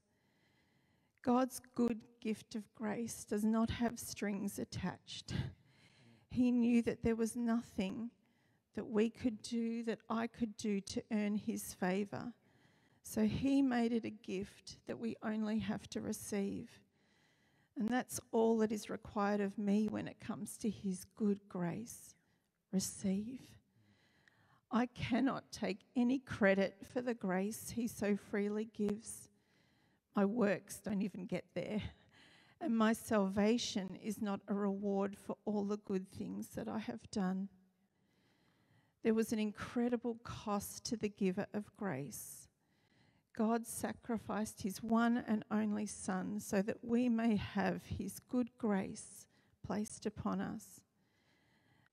God's 1.22 1.62
good 1.74 2.02
gift 2.20 2.54
of 2.56 2.64
grace 2.76 3.24
does 3.24 3.46
not 3.46 3.70
have 3.70 3.98
strings 3.98 4.60
attached. 4.60 5.34
He 6.32 6.52
knew 6.52 6.82
that 6.82 7.04
there 7.04 7.16
was 7.16 7.38
nothing 7.38 8.10
that 8.76 8.90
we 8.90 9.10
could 9.10 9.42
do, 9.42 9.84
that 9.84 10.00
I 10.10 10.28
could 10.28 10.58
do 10.58 10.82
to 10.82 11.02
earn 11.14 11.36
His 11.36 11.74
favour. 11.74 12.34
So 13.04 13.24
He 13.24 13.62
made 13.62 13.94
it 13.94 14.04
a 14.04 14.10
gift 14.10 14.80
that 14.86 15.00
we 15.00 15.16
only 15.24 15.60
have 15.60 15.88
to 15.92 16.02
receive. 16.02 16.82
And 17.78 17.90
that's 17.90 18.20
all 18.32 18.58
that 18.58 18.72
is 18.72 18.90
required 18.90 19.40
of 19.40 19.58
me 19.58 19.88
when 19.88 20.08
it 20.08 20.20
comes 20.20 20.58
to 20.58 20.70
His 20.70 21.06
good 21.16 21.48
grace. 21.48 22.16
Receive. 22.72 23.40
I 24.72 24.88
cannot 24.88 25.52
take 25.52 25.80
any 25.96 26.20
credit 26.20 26.76
for 26.92 27.02
the 27.02 27.14
grace 27.14 27.70
He 27.70 27.88
so 27.88 28.18
freely 28.18 28.70
gives. 28.76 29.30
My 30.16 30.26
works 30.26 30.80
don't 30.80 31.04
even 31.04 31.26
get 31.26 31.46
there. 31.54 31.82
And 32.60 32.76
my 32.76 32.94
salvation 32.94 33.98
is 34.04 34.20
not 34.22 34.42
a 34.48 34.54
reward 34.56 35.16
for 35.16 35.38
all 35.46 35.64
the 35.64 35.78
good 35.78 36.10
things 36.12 36.48
that 36.56 36.68
I 36.68 36.80
have 36.80 37.10
done. 37.12 37.50
There 39.04 39.14
was 39.14 39.32
an 39.32 39.38
incredible 39.40 40.18
cost 40.24 40.84
to 40.86 40.98
the 40.98 41.10
giver 41.10 41.46
of 41.54 41.76
grace. 41.78 42.47
God 43.38 43.68
sacrificed 43.68 44.64
his 44.64 44.82
one 44.82 45.24
and 45.28 45.46
only 45.52 45.86
Son 45.86 46.40
so 46.40 46.64
that 46.64 46.84
we 46.84 47.08
may 47.08 47.36
have 47.36 47.84
his 47.86 48.20
good 48.20 48.50
grace 48.58 49.28
placed 49.64 50.08
upon 50.08 50.42
us. 50.42 50.82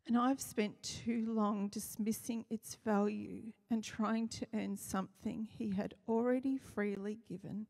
And 0.07 0.17
I've 0.17 0.41
spent 0.41 0.83
too 0.83 1.27
long 1.29 1.69
dismissing 1.69 2.47
its 2.49 2.77
value 2.83 3.53
and 3.71 3.85
trying 3.85 4.29
to 4.29 4.47
earn 4.55 4.79
something 4.79 5.47
he 5.59 5.73
had 5.73 5.93
already 6.09 6.57
freely 6.57 7.19
given. 7.29 7.67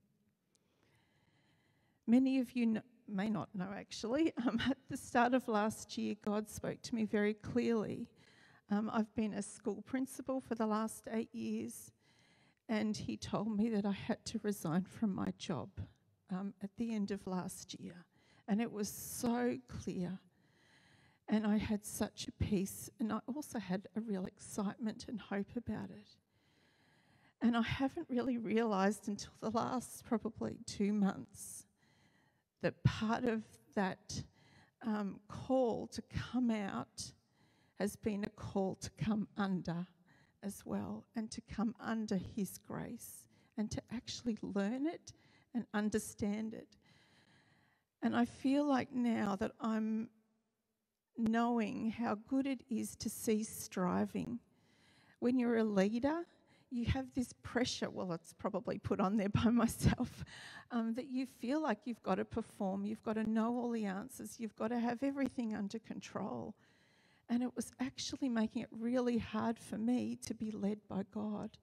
Many 2.06 2.38
of 2.38 2.54
you 2.54 2.66
know, 2.66 2.82
may 3.08 3.28
not 3.28 3.48
know 3.56 3.68
actually, 3.76 4.32
um, 4.46 4.60
at 4.70 4.78
the 4.88 4.96
start 4.96 5.34
of 5.34 5.48
last 5.48 5.98
year, 5.98 6.14
God 6.24 6.48
spoke 6.48 6.80
to 6.82 6.94
me 6.94 7.06
very 7.06 7.34
clearly. 7.34 8.06
Um, 8.70 8.88
I've 8.92 9.12
been 9.16 9.34
a 9.34 9.42
school 9.42 9.82
principal 9.82 10.40
for 10.40 10.54
the 10.54 10.66
last 10.66 11.08
eight 11.12 11.34
years 11.34 11.90
and 12.68 12.96
he 12.96 13.16
told 13.16 13.56
me 13.56 13.68
that 13.70 13.84
I 13.84 13.92
had 13.92 14.24
to 14.26 14.40
resign 14.42 14.84
from 14.84 15.14
my 15.14 15.32
job 15.38 15.68
um, 16.30 16.54
at 16.62 16.70
the 16.76 16.94
end 16.94 17.10
of 17.10 17.26
last 17.26 17.78
year. 17.78 18.06
And 18.48 18.60
it 18.60 18.72
was 18.72 18.88
so 18.88 19.56
clear. 19.68 20.18
And 21.28 21.46
I 21.46 21.56
had 21.56 21.86
such 21.86 22.28
a 22.28 22.32
peace, 22.32 22.90
and 23.00 23.12
I 23.12 23.20
also 23.26 23.58
had 23.58 23.88
a 23.96 24.00
real 24.00 24.26
excitement 24.26 25.06
and 25.08 25.20
hope 25.20 25.56
about 25.56 25.90
it. 25.90 26.16
And 27.40 27.56
I 27.56 27.62
haven't 27.62 28.06
really 28.10 28.38
realized 28.38 29.08
until 29.08 29.32
the 29.40 29.50
last 29.50 30.04
probably 30.04 30.58
two 30.66 30.92
months 30.92 31.66
that 32.62 32.82
part 32.84 33.24
of 33.24 33.42
that 33.74 34.22
um, 34.86 35.20
call 35.28 35.86
to 35.88 36.02
come 36.32 36.50
out 36.50 37.12
has 37.78 37.96
been 37.96 38.24
a 38.24 38.30
call 38.30 38.76
to 38.76 38.90
come 38.98 39.28
under 39.36 39.86
as 40.44 40.62
well 40.64 41.04
and 41.16 41.30
to 41.30 41.40
come 41.40 41.74
under 41.80 42.16
His 42.16 42.58
grace 42.58 43.24
and 43.56 43.70
to 43.70 43.82
actually 43.92 44.38
learn 44.42 44.86
it 44.86 45.12
and 45.54 45.64
understand 45.72 46.54
it. 46.54 46.76
And 48.02 48.14
I 48.14 48.24
feel 48.24 48.64
like 48.64 48.92
now 48.92 49.36
that 49.36 49.52
I'm 49.60 50.10
knowing 51.16 51.90
how 51.90 52.16
good 52.28 52.46
it 52.46 52.62
is 52.68 52.96
to 52.96 53.08
cease 53.08 53.48
striving. 53.48 54.40
When 55.20 55.38
you're 55.38 55.58
a 55.58 55.64
leader, 55.64 56.26
you 56.70 56.86
have 56.86 57.06
this 57.14 57.32
pressure, 57.42 57.88
well, 57.88 58.12
it's 58.12 58.32
probably 58.34 58.78
put 58.78 59.00
on 59.00 59.16
there 59.16 59.28
by 59.44 59.48
myself, 59.48 60.24
um, 60.70 60.94
that 60.94 61.08
you 61.08 61.26
feel 61.26 61.62
like 61.62 61.78
you've 61.84 62.02
got 62.02 62.16
to 62.16 62.24
perform, 62.24 62.84
you've 62.84 63.02
got 63.04 63.14
to 63.14 63.28
know 63.28 63.56
all 63.56 63.70
the 63.70 63.84
answers, 63.84 64.36
you've 64.38 64.56
got 64.56 64.68
to 64.68 64.78
have 64.78 65.02
everything 65.02 65.54
under 65.54 65.78
control. 65.78 66.54
And 67.28 67.42
it 67.42 67.56
was 67.56 67.72
actually 67.80 68.28
making 68.28 68.62
it 68.62 68.68
really 68.70 69.18
hard 69.18 69.58
for 69.58 69.78
me 69.78 70.18
to 70.26 70.34
be 70.34 70.50
led 70.50 70.78
by 70.88 71.04
God. 71.12 71.56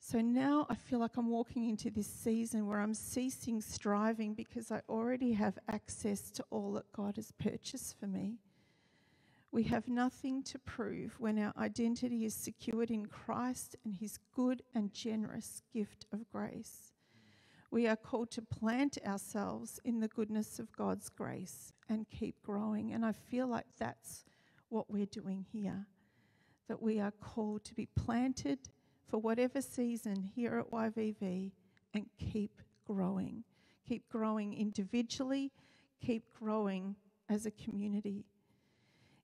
So 0.00 0.20
now 0.20 0.66
I 0.68 0.74
feel 0.74 0.98
like 0.98 1.16
I'm 1.16 1.28
walking 1.28 1.68
into 1.68 1.90
this 1.90 2.08
season 2.08 2.66
where 2.66 2.80
I'm 2.80 2.94
ceasing 2.94 3.60
striving 3.60 4.34
because 4.34 4.72
I 4.72 4.80
already 4.88 5.32
have 5.34 5.58
access 5.68 6.30
to 6.32 6.44
all 6.50 6.72
that 6.72 6.90
God 6.92 7.16
has 7.16 7.32
purchased 7.32 7.98
for 8.00 8.06
me. 8.06 8.38
We 9.52 9.64
have 9.64 9.88
nothing 9.88 10.42
to 10.44 10.58
prove 10.58 11.20
when 11.20 11.38
our 11.38 11.52
identity 11.58 12.24
is 12.24 12.34
secured 12.34 12.90
in 12.90 13.06
Christ 13.06 13.76
and 13.84 13.94
his 13.94 14.18
good 14.34 14.62
and 14.74 14.92
generous 14.92 15.62
gift 15.72 16.06
of 16.12 16.28
grace. 16.32 16.92
We 17.70 17.86
are 17.86 17.96
called 17.96 18.30
to 18.32 18.42
plant 18.42 18.98
ourselves 19.06 19.78
in 19.84 20.00
the 20.00 20.08
goodness 20.08 20.58
of 20.58 20.72
God's 20.72 21.08
grace 21.08 21.72
and 21.88 22.08
keep 22.08 22.42
growing. 22.42 22.92
And 22.92 23.04
I 23.04 23.12
feel 23.12 23.46
like 23.46 23.66
that's 23.78 24.24
what 24.68 24.90
we're 24.90 25.06
doing 25.06 25.46
here. 25.52 25.86
That 26.68 26.82
we 26.82 26.98
are 27.00 27.12
called 27.12 27.64
to 27.64 27.74
be 27.74 27.86
planted 27.86 28.58
for 29.06 29.18
whatever 29.18 29.60
season 29.60 30.22
here 30.34 30.58
at 30.58 30.70
YVV 30.70 31.52
and 31.94 32.06
keep 32.18 32.60
growing. 32.86 33.44
Keep 33.88 34.08
growing 34.08 34.54
individually, 34.54 35.52
keep 36.00 36.24
growing 36.38 36.96
as 37.28 37.46
a 37.46 37.50
community. 37.50 38.24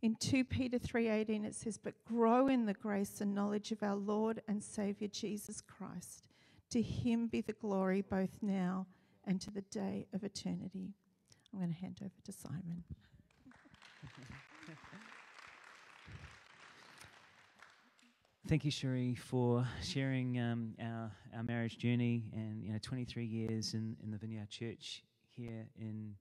In 0.02 0.14
2 0.16 0.44
Peter 0.44 0.78
3:18 0.78 1.44
it 1.44 1.54
says, 1.54 1.78
"But 1.78 2.04
grow 2.04 2.46
in 2.46 2.66
the 2.66 2.74
grace 2.74 3.20
and 3.20 3.34
knowledge 3.34 3.72
of 3.72 3.82
our 3.82 3.96
Lord 3.96 4.42
and 4.46 4.62
Savior 4.62 5.08
Jesus 5.08 5.60
Christ. 5.60 6.25
To 6.70 6.82
him 6.82 7.28
be 7.28 7.40
the 7.40 7.52
glory 7.52 8.02
both 8.02 8.42
now 8.42 8.86
and 9.24 9.40
to 9.40 9.50
the 9.50 9.62
day 9.62 10.06
of 10.12 10.24
eternity." 10.24 10.94
I'm 11.52 11.60
going 11.60 11.72
to 11.72 11.78
hand 11.78 12.00
over 12.02 12.12
to 12.24 12.32
Simon. 12.32 12.84
Thank 18.48 18.64
you, 18.64 18.70
Cherie, 18.70 19.14
for 19.14 19.66
sharing 19.82 20.38
um, 20.38 20.74
our, 20.80 21.10
our 21.34 21.42
marriage 21.42 21.78
journey 21.78 22.24
and 22.34 22.62
you 22.62 22.72
know 22.72 22.78
23 22.82 23.24
years 23.24 23.74
in, 23.74 23.96
in 24.04 24.10
the 24.10 24.18
Vineyard 24.18 24.50
Church 24.50 25.02
here 25.34 25.66
in 25.80 26.14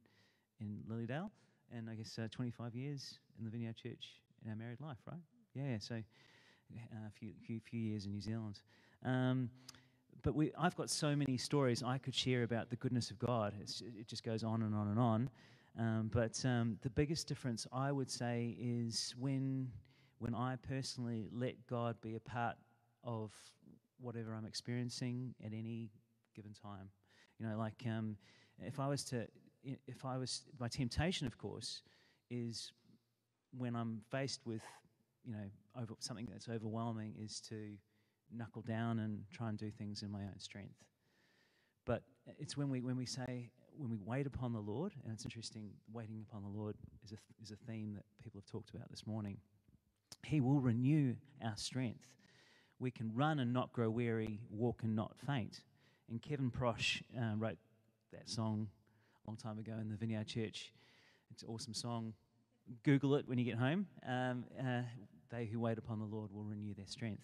in 0.61 0.79
Lilydale, 0.89 1.29
and 1.75 1.89
I 1.89 1.95
guess 1.95 2.17
uh, 2.17 2.27
25 2.31 2.73
years 2.75 3.19
in 3.37 3.45
the 3.45 3.51
Vineyard 3.51 3.75
Church 3.75 4.21
in 4.43 4.49
our 4.49 4.55
married 4.55 4.79
life, 4.79 4.97
right? 5.05 5.19
Yeah, 5.53 5.77
so 5.79 5.95
uh, 5.95 7.07
a 7.07 7.11
few, 7.11 7.31
few, 7.45 7.59
few 7.59 7.79
years 7.79 8.05
in 8.05 8.11
New 8.11 8.21
Zealand. 8.21 8.61
Um, 9.03 9.49
but 10.25 10.33
we, 10.33 10.51
I've 10.57 10.75
got 10.75 10.89
so 10.89 11.15
many 11.15 11.37
stories 11.37 11.83
I 11.83 11.99
could 11.99 12.15
share 12.15 12.41
about 12.41 12.71
the 12.71 12.75
goodness 12.77 13.11
of 13.11 13.19
God. 13.19 13.53
It's, 13.61 13.81
it 13.81 14.07
just 14.07 14.23
goes 14.23 14.43
on 14.43 14.63
and 14.63 14.73
on 14.73 14.87
and 14.87 14.99
on. 14.99 15.29
Um, 15.77 16.09
but 16.11 16.43
um, 16.43 16.79
the 16.81 16.89
biggest 16.89 17.27
difference, 17.27 17.67
I 17.71 17.91
would 17.91 18.09
say, 18.09 18.57
is 18.59 19.13
when 19.19 19.71
when 20.17 20.33
I 20.33 20.55
personally 20.67 21.27
let 21.31 21.67
God 21.67 21.95
be 22.01 22.15
a 22.15 22.19
part 22.19 22.55
of 23.03 23.31
whatever 23.99 24.33
I'm 24.33 24.45
experiencing 24.45 25.35
at 25.45 25.51
any 25.53 25.91
given 26.35 26.53
time. 26.53 26.89
You 27.37 27.47
know, 27.47 27.57
like 27.57 27.83
um, 27.85 28.17
if 28.59 28.79
I 28.79 28.87
was 28.87 29.03
to, 29.05 29.27
if 29.63 30.05
I 30.05 30.17
was, 30.17 30.41
my 30.59 30.69
temptation, 30.69 31.27
of 31.27 31.37
course, 31.37 31.83
is 32.31 32.71
when 33.55 33.75
I'm 33.75 34.01
faced 34.09 34.41
with, 34.45 34.63
you 35.23 35.33
know, 35.33 35.49
over, 35.79 35.93
something 35.99 36.27
that's 36.31 36.49
overwhelming, 36.49 37.13
is 37.21 37.41
to 37.49 37.73
knuckle 38.37 38.61
down 38.61 38.99
and 38.99 39.23
try 39.31 39.49
and 39.49 39.57
do 39.57 39.71
things 39.71 40.03
in 40.03 40.11
my 40.11 40.21
own 40.21 40.39
strength. 40.39 40.83
But 41.85 42.03
it's 42.39 42.57
when 42.57 42.69
we 42.69 42.81
when 42.81 42.97
we 42.97 43.05
say 43.05 43.49
when 43.77 43.89
we 43.89 43.97
wait 44.03 44.25
upon 44.25 44.53
the 44.53 44.59
Lord, 44.59 44.93
and 45.03 45.13
it's 45.13 45.25
interesting, 45.25 45.69
waiting 45.91 46.25
upon 46.29 46.43
the 46.43 46.49
Lord 46.49 46.75
is 47.03 47.11
a 47.11 47.17
is 47.41 47.51
a 47.51 47.71
theme 47.71 47.93
that 47.95 48.05
people 48.23 48.41
have 48.41 48.51
talked 48.51 48.73
about 48.73 48.89
this 48.89 49.05
morning. 49.05 49.37
He 50.23 50.41
will 50.41 50.59
renew 50.59 51.15
our 51.43 51.55
strength. 51.57 52.07
We 52.79 52.91
can 52.91 53.11
run 53.13 53.39
and 53.39 53.53
not 53.53 53.71
grow 53.71 53.89
weary, 53.89 54.39
walk 54.49 54.81
and 54.83 54.95
not 54.95 55.15
faint. 55.25 55.61
And 56.09 56.21
Kevin 56.21 56.51
Prosch 56.51 57.01
uh, 57.17 57.35
wrote 57.37 57.57
that 58.11 58.29
song 58.29 58.67
a 59.25 59.29
long 59.29 59.37
time 59.37 59.59
ago 59.59 59.73
in 59.79 59.89
the 59.89 59.95
Vineyard 59.95 60.27
Church. 60.27 60.71
It's 61.31 61.43
an 61.43 61.49
awesome 61.49 61.73
song. 61.73 62.13
Google 62.83 63.15
it 63.15 63.27
when 63.27 63.37
you 63.37 63.45
get 63.45 63.57
home. 63.57 63.87
Um, 64.07 64.45
uh, 64.59 64.81
they 65.29 65.45
who 65.45 65.59
wait 65.59 65.77
upon 65.77 65.99
the 65.99 66.05
Lord 66.05 66.31
will 66.31 66.43
renew 66.43 66.73
their 66.73 66.87
strength. 66.87 67.23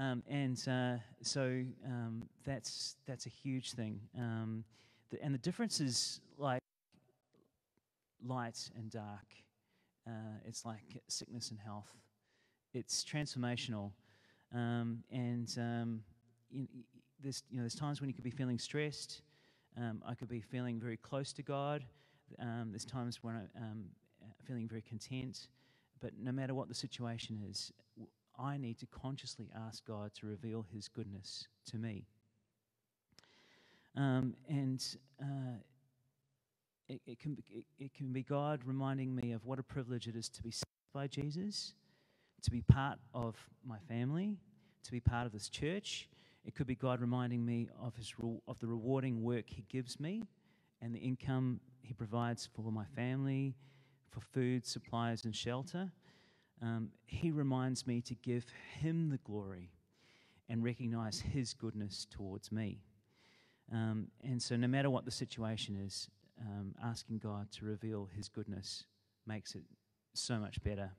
Um, 0.00 0.22
and 0.30 0.56
uh, 0.66 0.96
so 1.20 1.62
um, 1.84 2.22
that's 2.46 2.96
that's 3.06 3.26
a 3.26 3.28
huge 3.28 3.72
thing. 3.74 4.00
Um, 4.16 4.64
the, 5.10 5.22
and 5.22 5.34
the 5.34 5.38
difference 5.38 5.78
is 5.78 6.22
like 6.38 6.62
light 8.24 8.70
and 8.76 8.90
dark. 8.90 9.26
Uh, 10.06 10.38
it's 10.46 10.64
like 10.64 11.02
sickness 11.08 11.50
and 11.50 11.60
health. 11.60 11.90
It's 12.72 13.04
transformational, 13.04 13.90
um, 14.54 15.04
and 15.12 15.54
um, 15.58 16.00
you, 16.50 16.66
there's 17.22 17.42
you 17.50 17.58
know 17.58 17.64
there's 17.64 17.74
times 17.74 18.00
when 18.00 18.08
you 18.08 18.14
could 18.14 18.24
be 18.24 18.30
feeling 18.30 18.58
stressed. 18.58 19.20
Um, 19.76 20.02
I 20.06 20.14
could 20.14 20.28
be 20.28 20.40
feeling 20.40 20.80
very 20.80 20.96
close 20.96 21.34
to 21.34 21.42
God. 21.42 21.84
There's 22.38 22.86
times 22.86 23.18
when 23.22 23.34
I'm 23.54 23.90
feeling 24.46 24.66
very 24.66 24.82
content. 24.82 25.48
But 26.00 26.12
no 26.18 26.32
matter 26.32 26.54
what 26.54 26.68
the 26.68 26.74
situation 26.74 27.38
is, 27.50 27.70
I 28.40 28.56
need 28.56 28.78
to 28.78 28.86
consciously 28.86 29.50
ask 29.66 29.84
God 29.84 30.12
to 30.20 30.26
reveal 30.26 30.64
His 30.72 30.88
goodness 30.88 31.46
to 31.70 31.76
me. 31.76 32.06
Um, 33.96 34.34
and 34.48 34.82
uh, 35.20 35.58
it, 36.88 37.00
it, 37.06 37.18
can 37.18 37.34
be, 37.34 37.44
it, 37.50 37.64
it, 37.78 37.94
can 37.94 38.12
be 38.12 38.22
God 38.22 38.60
reminding 38.64 39.14
me 39.14 39.32
of 39.32 39.44
what 39.44 39.58
a 39.58 39.62
privilege 39.62 40.06
it 40.06 40.16
is 40.16 40.28
to 40.30 40.42
be 40.42 40.50
saved 40.50 40.64
by 40.94 41.06
Jesus, 41.06 41.74
to 42.42 42.50
be 42.50 42.62
part 42.62 42.98
of 43.12 43.36
my 43.66 43.78
family, 43.88 44.36
to 44.84 44.92
be 44.92 45.00
part 45.00 45.26
of 45.26 45.32
this 45.32 45.48
church. 45.48 46.08
It 46.44 46.54
could 46.54 46.66
be 46.66 46.74
God 46.74 47.00
reminding 47.00 47.44
me 47.44 47.68
of, 47.80 47.94
his, 47.96 48.12
of 48.48 48.58
the 48.60 48.66
rewarding 48.66 49.22
work 49.22 49.44
He 49.48 49.64
gives 49.68 50.00
me 50.00 50.22
and 50.80 50.94
the 50.94 50.98
income 50.98 51.60
He 51.82 51.92
provides 51.92 52.48
for 52.54 52.72
my 52.72 52.84
family, 52.96 53.54
for 54.10 54.20
food, 54.20 54.66
supplies, 54.66 55.24
and 55.24 55.34
shelter. 55.34 55.92
Um, 56.62 56.90
he 57.06 57.30
reminds 57.30 57.86
me 57.86 58.00
to 58.02 58.14
give 58.14 58.44
Him 58.78 59.08
the 59.08 59.18
glory 59.18 59.70
and 60.48 60.62
recognize 60.62 61.20
His 61.20 61.54
goodness 61.54 62.06
towards 62.10 62.52
me. 62.52 62.82
Um, 63.72 64.08
and 64.22 64.42
so, 64.42 64.56
no 64.56 64.66
matter 64.66 64.90
what 64.90 65.04
the 65.04 65.10
situation 65.10 65.76
is, 65.76 66.08
um, 66.40 66.74
asking 66.82 67.18
God 67.18 67.50
to 67.52 67.64
reveal 67.64 68.08
His 68.16 68.28
goodness 68.28 68.84
makes 69.26 69.54
it 69.54 69.62
so 70.12 70.38
much 70.38 70.62
better. 70.62 70.90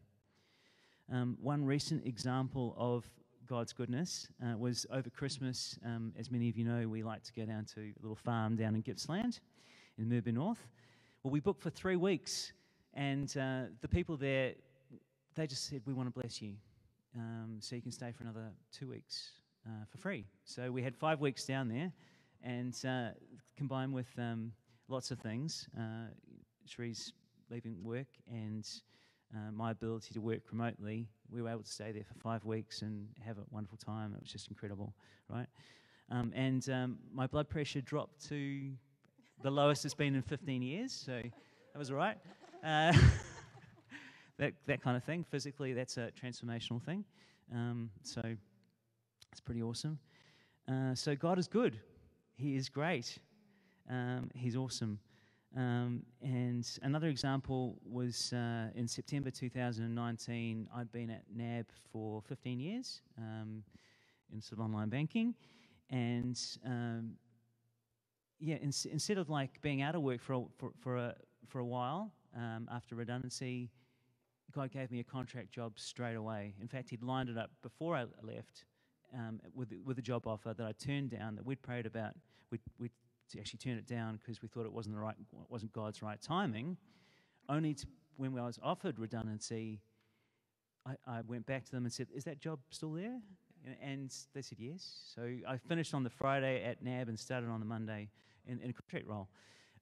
Um, 1.12 1.38
one 1.42 1.66
recent 1.66 2.06
example 2.06 2.74
of 2.78 3.06
God's 3.48 3.74
goodness 3.74 4.30
uh, 4.42 4.58
was 4.58 4.86
over 4.92 5.10
Christmas. 5.10 5.78
Um, 5.86 6.14
as 6.18 6.32
many 6.32 6.48
of 6.48 6.58
you 6.58 6.64
know, 6.64 6.88
we 6.88 7.04
like 7.04 7.24
to 7.24 7.34
go 7.34 7.46
down 7.46 7.66
to 7.76 7.82
a 7.82 7.94
little 8.02 8.16
farm 8.16 8.56
down 8.56 8.76
in 8.76 8.82
Gippsland 8.82 9.42
in 9.98 10.08
Mirboo 10.08 10.32
North. 10.34 10.66
Well, 11.22 11.32
we 11.32 11.42
booked 11.42 11.62
for 11.62 11.70
three 11.70 11.98
weeks, 11.98 12.54
and 12.94 13.36
uh, 13.38 13.64
the 13.82 13.88
people 13.90 14.16
there, 14.16 14.54
they 15.36 15.48
just 15.48 15.70
said, 15.70 15.82
We 15.86 15.94
want 15.94 16.14
to 16.14 16.20
bless 16.20 16.42
you. 16.42 16.54
Um, 17.16 17.58
so 17.60 17.76
you 17.76 17.82
can 17.82 17.92
stay 17.92 18.12
for 18.12 18.24
another 18.24 18.52
two 18.72 18.88
weeks 18.88 19.32
uh, 19.68 19.86
for 19.90 19.98
free. 19.98 20.26
So 20.46 20.72
we 20.72 20.82
had 20.82 20.96
five 20.96 21.20
weeks 21.20 21.46
down 21.46 21.68
there, 21.68 21.92
and 22.42 22.74
uh, 22.86 23.10
combined 23.58 23.94
with 23.94 24.08
um, 24.18 24.54
lots 24.88 25.12
of 25.12 25.20
things. 25.20 25.68
Uh, 25.78 26.08
Cherie's 26.68 27.14
leaving 27.50 27.84
work 27.84 28.08
and 28.32 28.66
uh, 29.36 29.52
my 29.54 29.72
ability 29.72 30.14
to 30.14 30.22
work 30.22 30.42
remotely, 30.52 31.08
we 31.30 31.42
were 31.42 31.50
able 31.50 31.64
to 31.64 31.72
stay 31.72 31.92
there 31.92 32.04
for 32.04 32.20
five 32.20 32.44
weeks 32.44 32.82
and 32.82 33.08
have 33.26 33.38
a 33.38 33.44
wonderful 33.50 33.78
time. 33.78 34.14
It 34.14 34.22
was 34.22 34.32
just 34.32 34.50
incredible, 34.50 34.94
right? 35.30 35.48
Um, 36.10 36.34
and 36.36 36.68
um, 36.70 36.98
my 37.14 37.28
blood 37.28 37.50
pressure 37.50 37.82
dropped 37.82 38.28
to 38.30 38.72
the 39.42 39.52
lowest 39.52 39.86
it's 39.86 39.94
been 39.94 40.16
in 40.16 40.22
15 40.22 40.62
years, 40.62 40.92
so 40.92 41.22
that 41.22 41.80
was 41.80 41.92
all 41.92 41.98
right. 41.98 42.18
That, 44.42 44.54
that 44.66 44.82
kind 44.82 44.98
of 44.98 45.04
thing. 45.04 45.24
Physically, 45.24 45.72
that's 45.74 45.98
a 45.98 46.10
transformational 46.20 46.82
thing. 46.82 47.06
Um, 47.54 47.92
so 48.02 48.22
it's 49.32 49.40
pretty 49.40 49.62
awesome. 49.62 50.00
Uh, 50.68 50.96
so 50.96 51.16
God 51.16 51.38
is 51.38 51.48
good. 51.48 51.80
He 52.38 52.56
is 52.56 52.68
great. 52.68 53.20
Um, 53.88 54.32
he's 54.34 54.56
awesome. 54.56 54.98
Um, 55.56 56.02
and 56.24 56.68
another 56.82 57.08
example 57.08 57.78
was 57.86 58.34
uh, 58.34 58.70
in 58.74 58.88
September 58.88 59.30
2019, 59.30 60.68
I'd 60.76 60.92
been 60.92 61.12
at 61.12 61.22
NAB 61.32 61.68
for 61.92 62.24
15 62.24 62.60
years 62.60 63.04
um, 63.20 63.64
in 64.34 64.42
sort 64.42 64.58
of 64.58 64.66
online 64.66 64.90
banking. 64.90 65.36
And 65.92 66.40
um, 66.66 67.12
yeah, 68.40 68.56
ins- 68.56 68.88
instead 68.88 69.20
of 69.20 69.30
like 69.30 69.62
being 69.62 69.84
out 69.84 69.94
of 69.94 70.02
work 70.02 70.20
for 70.20 70.34
a, 70.34 70.42
for, 70.58 70.72
for 70.80 70.98
a, 70.98 71.16
for 71.46 71.60
a 71.60 71.66
while 71.66 72.12
um, 72.36 72.68
after 72.72 72.96
redundancy, 72.96 73.70
God 74.52 74.72
gave 74.72 74.92
me 74.92 75.00
a 75.00 75.04
contract 75.04 75.52
job 75.52 75.74
straight 75.78 76.16
away. 76.16 76.54
In 76.62 76.68
fact, 76.68 76.90
He'd 76.90 77.04
lined 77.04 77.30
it 77.30 77.38
up 77.38 77.52
before 77.62 77.96
I 77.96 78.06
left 78.22 78.66
um, 79.14 79.40
with, 79.54 79.74
with 79.86 79.98
a 79.98 80.02
job 80.02 80.28
offer 80.28 80.54
that 80.54 80.66
I 80.66 80.72
turned 80.74 81.12
down 81.12 81.36
that 81.36 81.46
we'd 81.46 81.62
prayed 81.62 81.86
about. 81.86 82.14
We'd, 82.50 82.62
we'd 82.78 82.92
actually 83.38 83.60
turned 83.60 83.80
it 83.80 83.88
down 83.88 84.18
because 84.18 84.42
we 84.42 84.48
thought 84.48 84.66
it 84.66 84.74
wasn't 84.74 84.96
the 84.96 85.02
right, 85.02 85.16
wasn't 85.50 85.74
God's 85.74 86.02
right 86.02 86.22
timing. 86.22 86.78
Only 87.50 87.74
to, 87.74 87.86
when 88.18 88.38
I 88.38 88.46
was 88.46 88.60
offered 88.62 89.00
redundancy, 89.00 89.82
I, 90.86 90.96
I 91.08 91.22
went 91.22 91.46
back 91.46 91.66
to 91.66 91.72
them 91.72 91.84
and 91.86 91.94
said, 91.94 92.08
"Is 92.14 92.24
that 92.26 92.40
job 92.40 92.60
still 92.70 92.94
there?" 92.94 93.20
And 93.82 94.14
they 94.34 94.42
said 94.42 94.58
yes. 94.60 95.12
So 95.14 95.22
I 95.48 95.58
finished 95.58 95.94
on 95.94 96.04
the 96.04 96.10
Friday 96.10 96.64
at 96.64 96.84
NAB 96.84 97.10
and 97.10 97.20
started 97.20 97.50
on 97.50 97.60
the 97.60 97.66
Monday 97.66 98.10
in, 98.48 98.60
in 98.60 98.72
a 98.72 98.74
contract 98.74 99.08
role. 99.08 99.30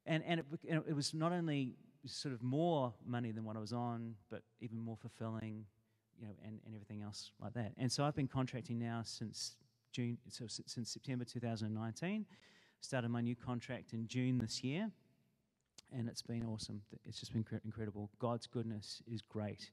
And, 0.05 0.23
and, 0.25 0.39
it, 0.41 0.45
and 0.69 0.83
it 0.87 0.93
was 0.93 1.13
not 1.13 1.31
only 1.31 1.75
sort 2.11 2.33
of 2.33 2.41
more 2.41 2.93
money 3.05 3.31
than 3.31 3.43
what 3.43 3.55
I 3.55 3.59
was 3.59 3.73
on, 3.73 4.15
but 4.29 4.43
even 4.61 4.79
more 4.79 4.97
fulfilling, 4.97 5.65
you 6.19 6.27
know, 6.27 6.33
and, 6.43 6.59
and 6.65 6.75
everything 6.75 7.01
else 7.01 7.31
like 7.41 7.53
that. 7.53 7.73
And 7.77 7.91
so 7.91 8.03
I've 8.03 8.15
been 8.15 8.27
contracting 8.27 8.79
now 8.79 9.01
since 9.03 9.55
June, 9.91 10.17
so 10.29 10.45
since 10.47 10.91
September 10.91 11.25
2019. 11.25 12.25
Started 12.81 13.09
my 13.09 13.19
new 13.19 13.35
contract 13.35 13.91
in 13.91 14.07
June 14.07 14.37
this 14.37 14.63
year, 14.63 14.89
and 15.91 16.07
it's 16.07 16.21
been 16.21 16.45
awesome. 16.45 16.81
It's 17.03 17.19
just 17.19 17.33
been 17.33 17.45
incredible. 17.65 18.09
God's 18.19 18.47
goodness 18.47 19.01
is 19.05 19.21
great, 19.21 19.71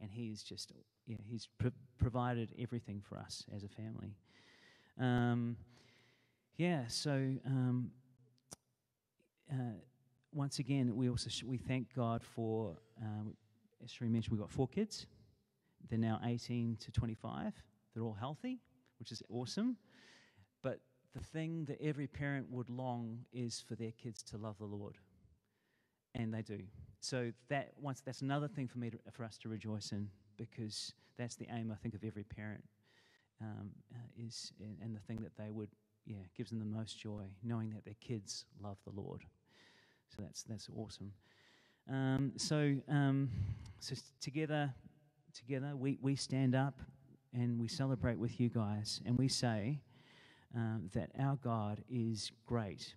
and 0.00 0.10
He's 0.10 0.42
just, 0.42 0.72
yeah, 1.06 1.18
He's 1.28 1.48
pro- 1.58 1.72
provided 1.98 2.54
everything 2.58 3.02
for 3.06 3.18
us 3.18 3.44
as 3.54 3.62
a 3.62 3.68
family. 3.68 4.14
Um, 4.98 5.56
yeah, 6.56 6.84
so 6.88 7.12
um, 7.44 7.90
uh, 9.52 9.76
once 10.36 10.58
again, 10.58 10.94
we 10.94 11.08
also 11.08 11.30
sh- 11.30 11.44
we 11.44 11.56
thank 11.56 11.94
God 11.94 12.22
for, 12.22 12.76
um, 13.00 13.34
as 13.82 13.90
Cherie 13.90 14.10
mentioned, 14.10 14.32
we've 14.32 14.40
got 14.40 14.50
four 14.50 14.68
kids. 14.68 15.06
They're 15.88 15.98
now 15.98 16.20
18 16.24 16.76
to 16.76 16.92
25. 16.92 17.54
They're 17.94 18.04
all 18.04 18.12
healthy, 18.12 18.60
which 18.98 19.12
is 19.12 19.22
awesome. 19.30 19.78
But 20.62 20.80
the 21.14 21.24
thing 21.24 21.64
that 21.66 21.80
every 21.80 22.06
parent 22.06 22.50
would 22.50 22.68
long 22.68 23.24
is 23.32 23.64
for 23.66 23.76
their 23.76 23.92
kids 23.92 24.22
to 24.24 24.36
love 24.36 24.58
the 24.58 24.66
Lord, 24.66 24.98
and 26.14 26.34
they 26.34 26.42
do. 26.42 26.60
So 27.00 27.32
that 27.48 27.72
once 27.80 28.02
that's 28.02 28.20
another 28.20 28.48
thing 28.48 28.68
for 28.68 28.78
me 28.78 28.90
to, 28.90 28.98
for 29.12 29.24
us 29.24 29.38
to 29.38 29.48
rejoice 29.48 29.92
in 29.92 30.10
because 30.36 30.92
that's 31.16 31.36
the 31.36 31.46
aim 31.50 31.70
I 31.72 31.76
think 31.76 31.94
of 31.94 32.04
every 32.04 32.24
parent 32.24 32.64
um, 33.40 33.70
uh, 33.94 33.98
is 34.18 34.52
and, 34.60 34.76
and 34.82 34.94
the 34.94 35.00
thing 35.00 35.22
that 35.22 35.36
they 35.36 35.50
would 35.50 35.70
yeah 36.04 36.16
gives 36.36 36.50
them 36.50 36.58
the 36.58 36.64
most 36.64 36.98
joy 36.98 37.22
knowing 37.42 37.70
that 37.70 37.84
their 37.84 37.96
kids 38.00 38.44
love 38.60 38.76
the 38.84 39.00
Lord. 39.00 39.24
So 40.08 40.22
that's 40.22 40.42
that's 40.44 40.68
awesome. 40.76 41.12
Um, 41.88 42.32
so 42.36 42.76
um, 42.88 43.30
so 43.78 43.94
together 44.20 44.74
together 45.34 45.76
we, 45.76 45.98
we 46.00 46.16
stand 46.16 46.54
up 46.54 46.80
and 47.32 47.60
we 47.60 47.68
celebrate 47.68 48.18
with 48.18 48.40
you 48.40 48.48
guys 48.48 49.00
and 49.04 49.18
we 49.18 49.28
say 49.28 49.80
um, 50.54 50.88
that 50.94 51.10
our 51.18 51.36
God 51.36 51.82
is 51.90 52.32
great. 52.46 52.94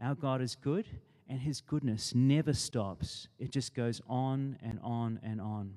Our 0.00 0.14
God 0.14 0.40
is 0.40 0.54
good 0.54 0.86
and 1.28 1.40
his 1.40 1.60
goodness 1.60 2.14
never 2.14 2.52
stops. 2.52 3.28
It 3.38 3.50
just 3.50 3.74
goes 3.74 4.00
on 4.08 4.56
and 4.62 4.78
on 4.82 5.20
and 5.22 5.40
on. 5.40 5.74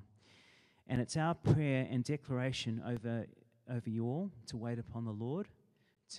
And 0.86 1.00
it's 1.00 1.16
our 1.16 1.34
prayer 1.34 1.88
and 1.90 2.04
declaration 2.04 2.82
over, 2.86 3.26
over 3.70 3.90
you 3.90 4.04
all 4.04 4.30
to 4.48 4.56
wait 4.56 4.78
upon 4.78 5.04
the 5.04 5.12
Lord, 5.12 5.48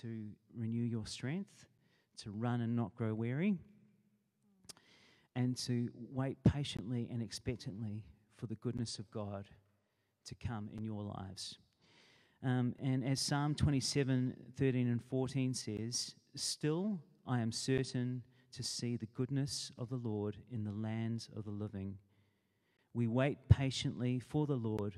to 0.00 0.26
renew 0.54 0.82
your 0.82 1.06
strength, 1.06 1.66
to 2.22 2.30
run 2.30 2.60
and 2.60 2.76
not 2.76 2.94
grow 2.94 3.14
weary 3.14 3.58
and 5.36 5.56
to 5.56 5.90
wait 6.12 6.38
patiently 6.42 7.08
and 7.12 7.22
expectantly 7.22 8.02
for 8.36 8.46
the 8.46 8.56
goodness 8.56 8.98
of 8.98 9.08
God 9.10 9.44
to 10.24 10.34
come 10.34 10.68
in 10.76 10.82
your 10.82 11.02
lives. 11.02 11.58
Um, 12.42 12.74
and 12.80 13.04
as 13.04 13.20
Psalm 13.20 13.54
27 13.54 14.34
13 14.56 14.88
and 14.88 15.04
14 15.04 15.54
says, 15.54 16.14
Still 16.34 16.98
I 17.26 17.40
am 17.40 17.52
certain 17.52 18.22
to 18.52 18.62
see 18.62 18.96
the 18.96 19.06
goodness 19.06 19.70
of 19.78 19.90
the 19.90 19.96
Lord 19.96 20.36
in 20.50 20.64
the 20.64 20.72
lands 20.72 21.28
of 21.36 21.44
the 21.44 21.50
living. 21.50 21.98
We 22.94 23.06
wait 23.06 23.36
patiently 23.48 24.18
for 24.18 24.46
the 24.46 24.56
Lord. 24.56 24.94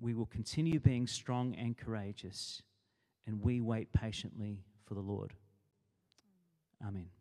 We 0.00 0.14
will 0.14 0.26
continue 0.26 0.80
being 0.80 1.06
strong 1.06 1.54
and 1.54 1.76
courageous, 1.76 2.62
and 3.26 3.42
we 3.42 3.60
wait 3.60 3.92
patiently 3.92 4.64
for 4.86 4.94
the 4.94 5.00
Lord. 5.00 5.34
Amen. 6.84 7.19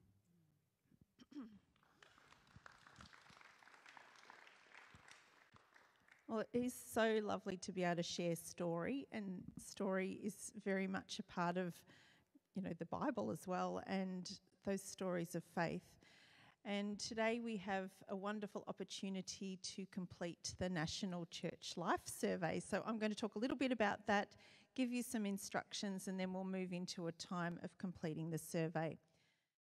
Well, 6.29 6.43
it 6.53 6.59
is 6.59 6.75
so 6.93 7.19
lovely 7.23 7.57
to 7.57 7.71
be 7.71 7.83
able 7.83 7.95
to 7.95 8.03
share 8.03 8.35
story, 8.35 9.07
and 9.11 9.41
story 9.57 10.19
is 10.23 10.51
very 10.63 10.85
much 10.85 11.17
a 11.17 11.23
part 11.23 11.57
of, 11.57 11.73
you 12.53 12.61
know, 12.61 12.69
the 12.77 12.85
Bible 12.85 13.31
as 13.31 13.47
well, 13.47 13.81
and 13.87 14.29
those 14.63 14.83
stories 14.83 15.33
of 15.33 15.43
faith. 15.55 15.81
And 16.63 16.99
today 16.99 17.41
we 17.43 17.57
have 17.57 17.89
a 18.09 18.15
wonderful 18.15 18.63
opportunity 18.67 19.57
to 19.75 19.87
complete 19.87 20.53
the 20.59 20.69
National 20.69 21.25
Church 21.31 21.73
Life 21.75 22.05
Survey. 22.05 22.59
So 22.59 22.83
I'm 22.85 22.99
going 22.99 23.11
to 23.11 23.17
talk 23.17 23.33
a 23.33 23.39
little 23.39 23.57
bit 23.57 23.71
about 23.71 24.05
that, 24.05 24.27
give 24.75 24.91
you 24.91 25.01
some 25.01 25.25
instructions, 25.25 26.07
and 26.07 26.19
then 26.19 26.31
we'll 26.31 26.43
move 26.43 26.73
into 26.73 27.07
a 27.07 27.11
time 27.13 27.59
of 27.63 27.75
completing 27.79 28.29
the 28.29 28.37
survey. 28.37 28.99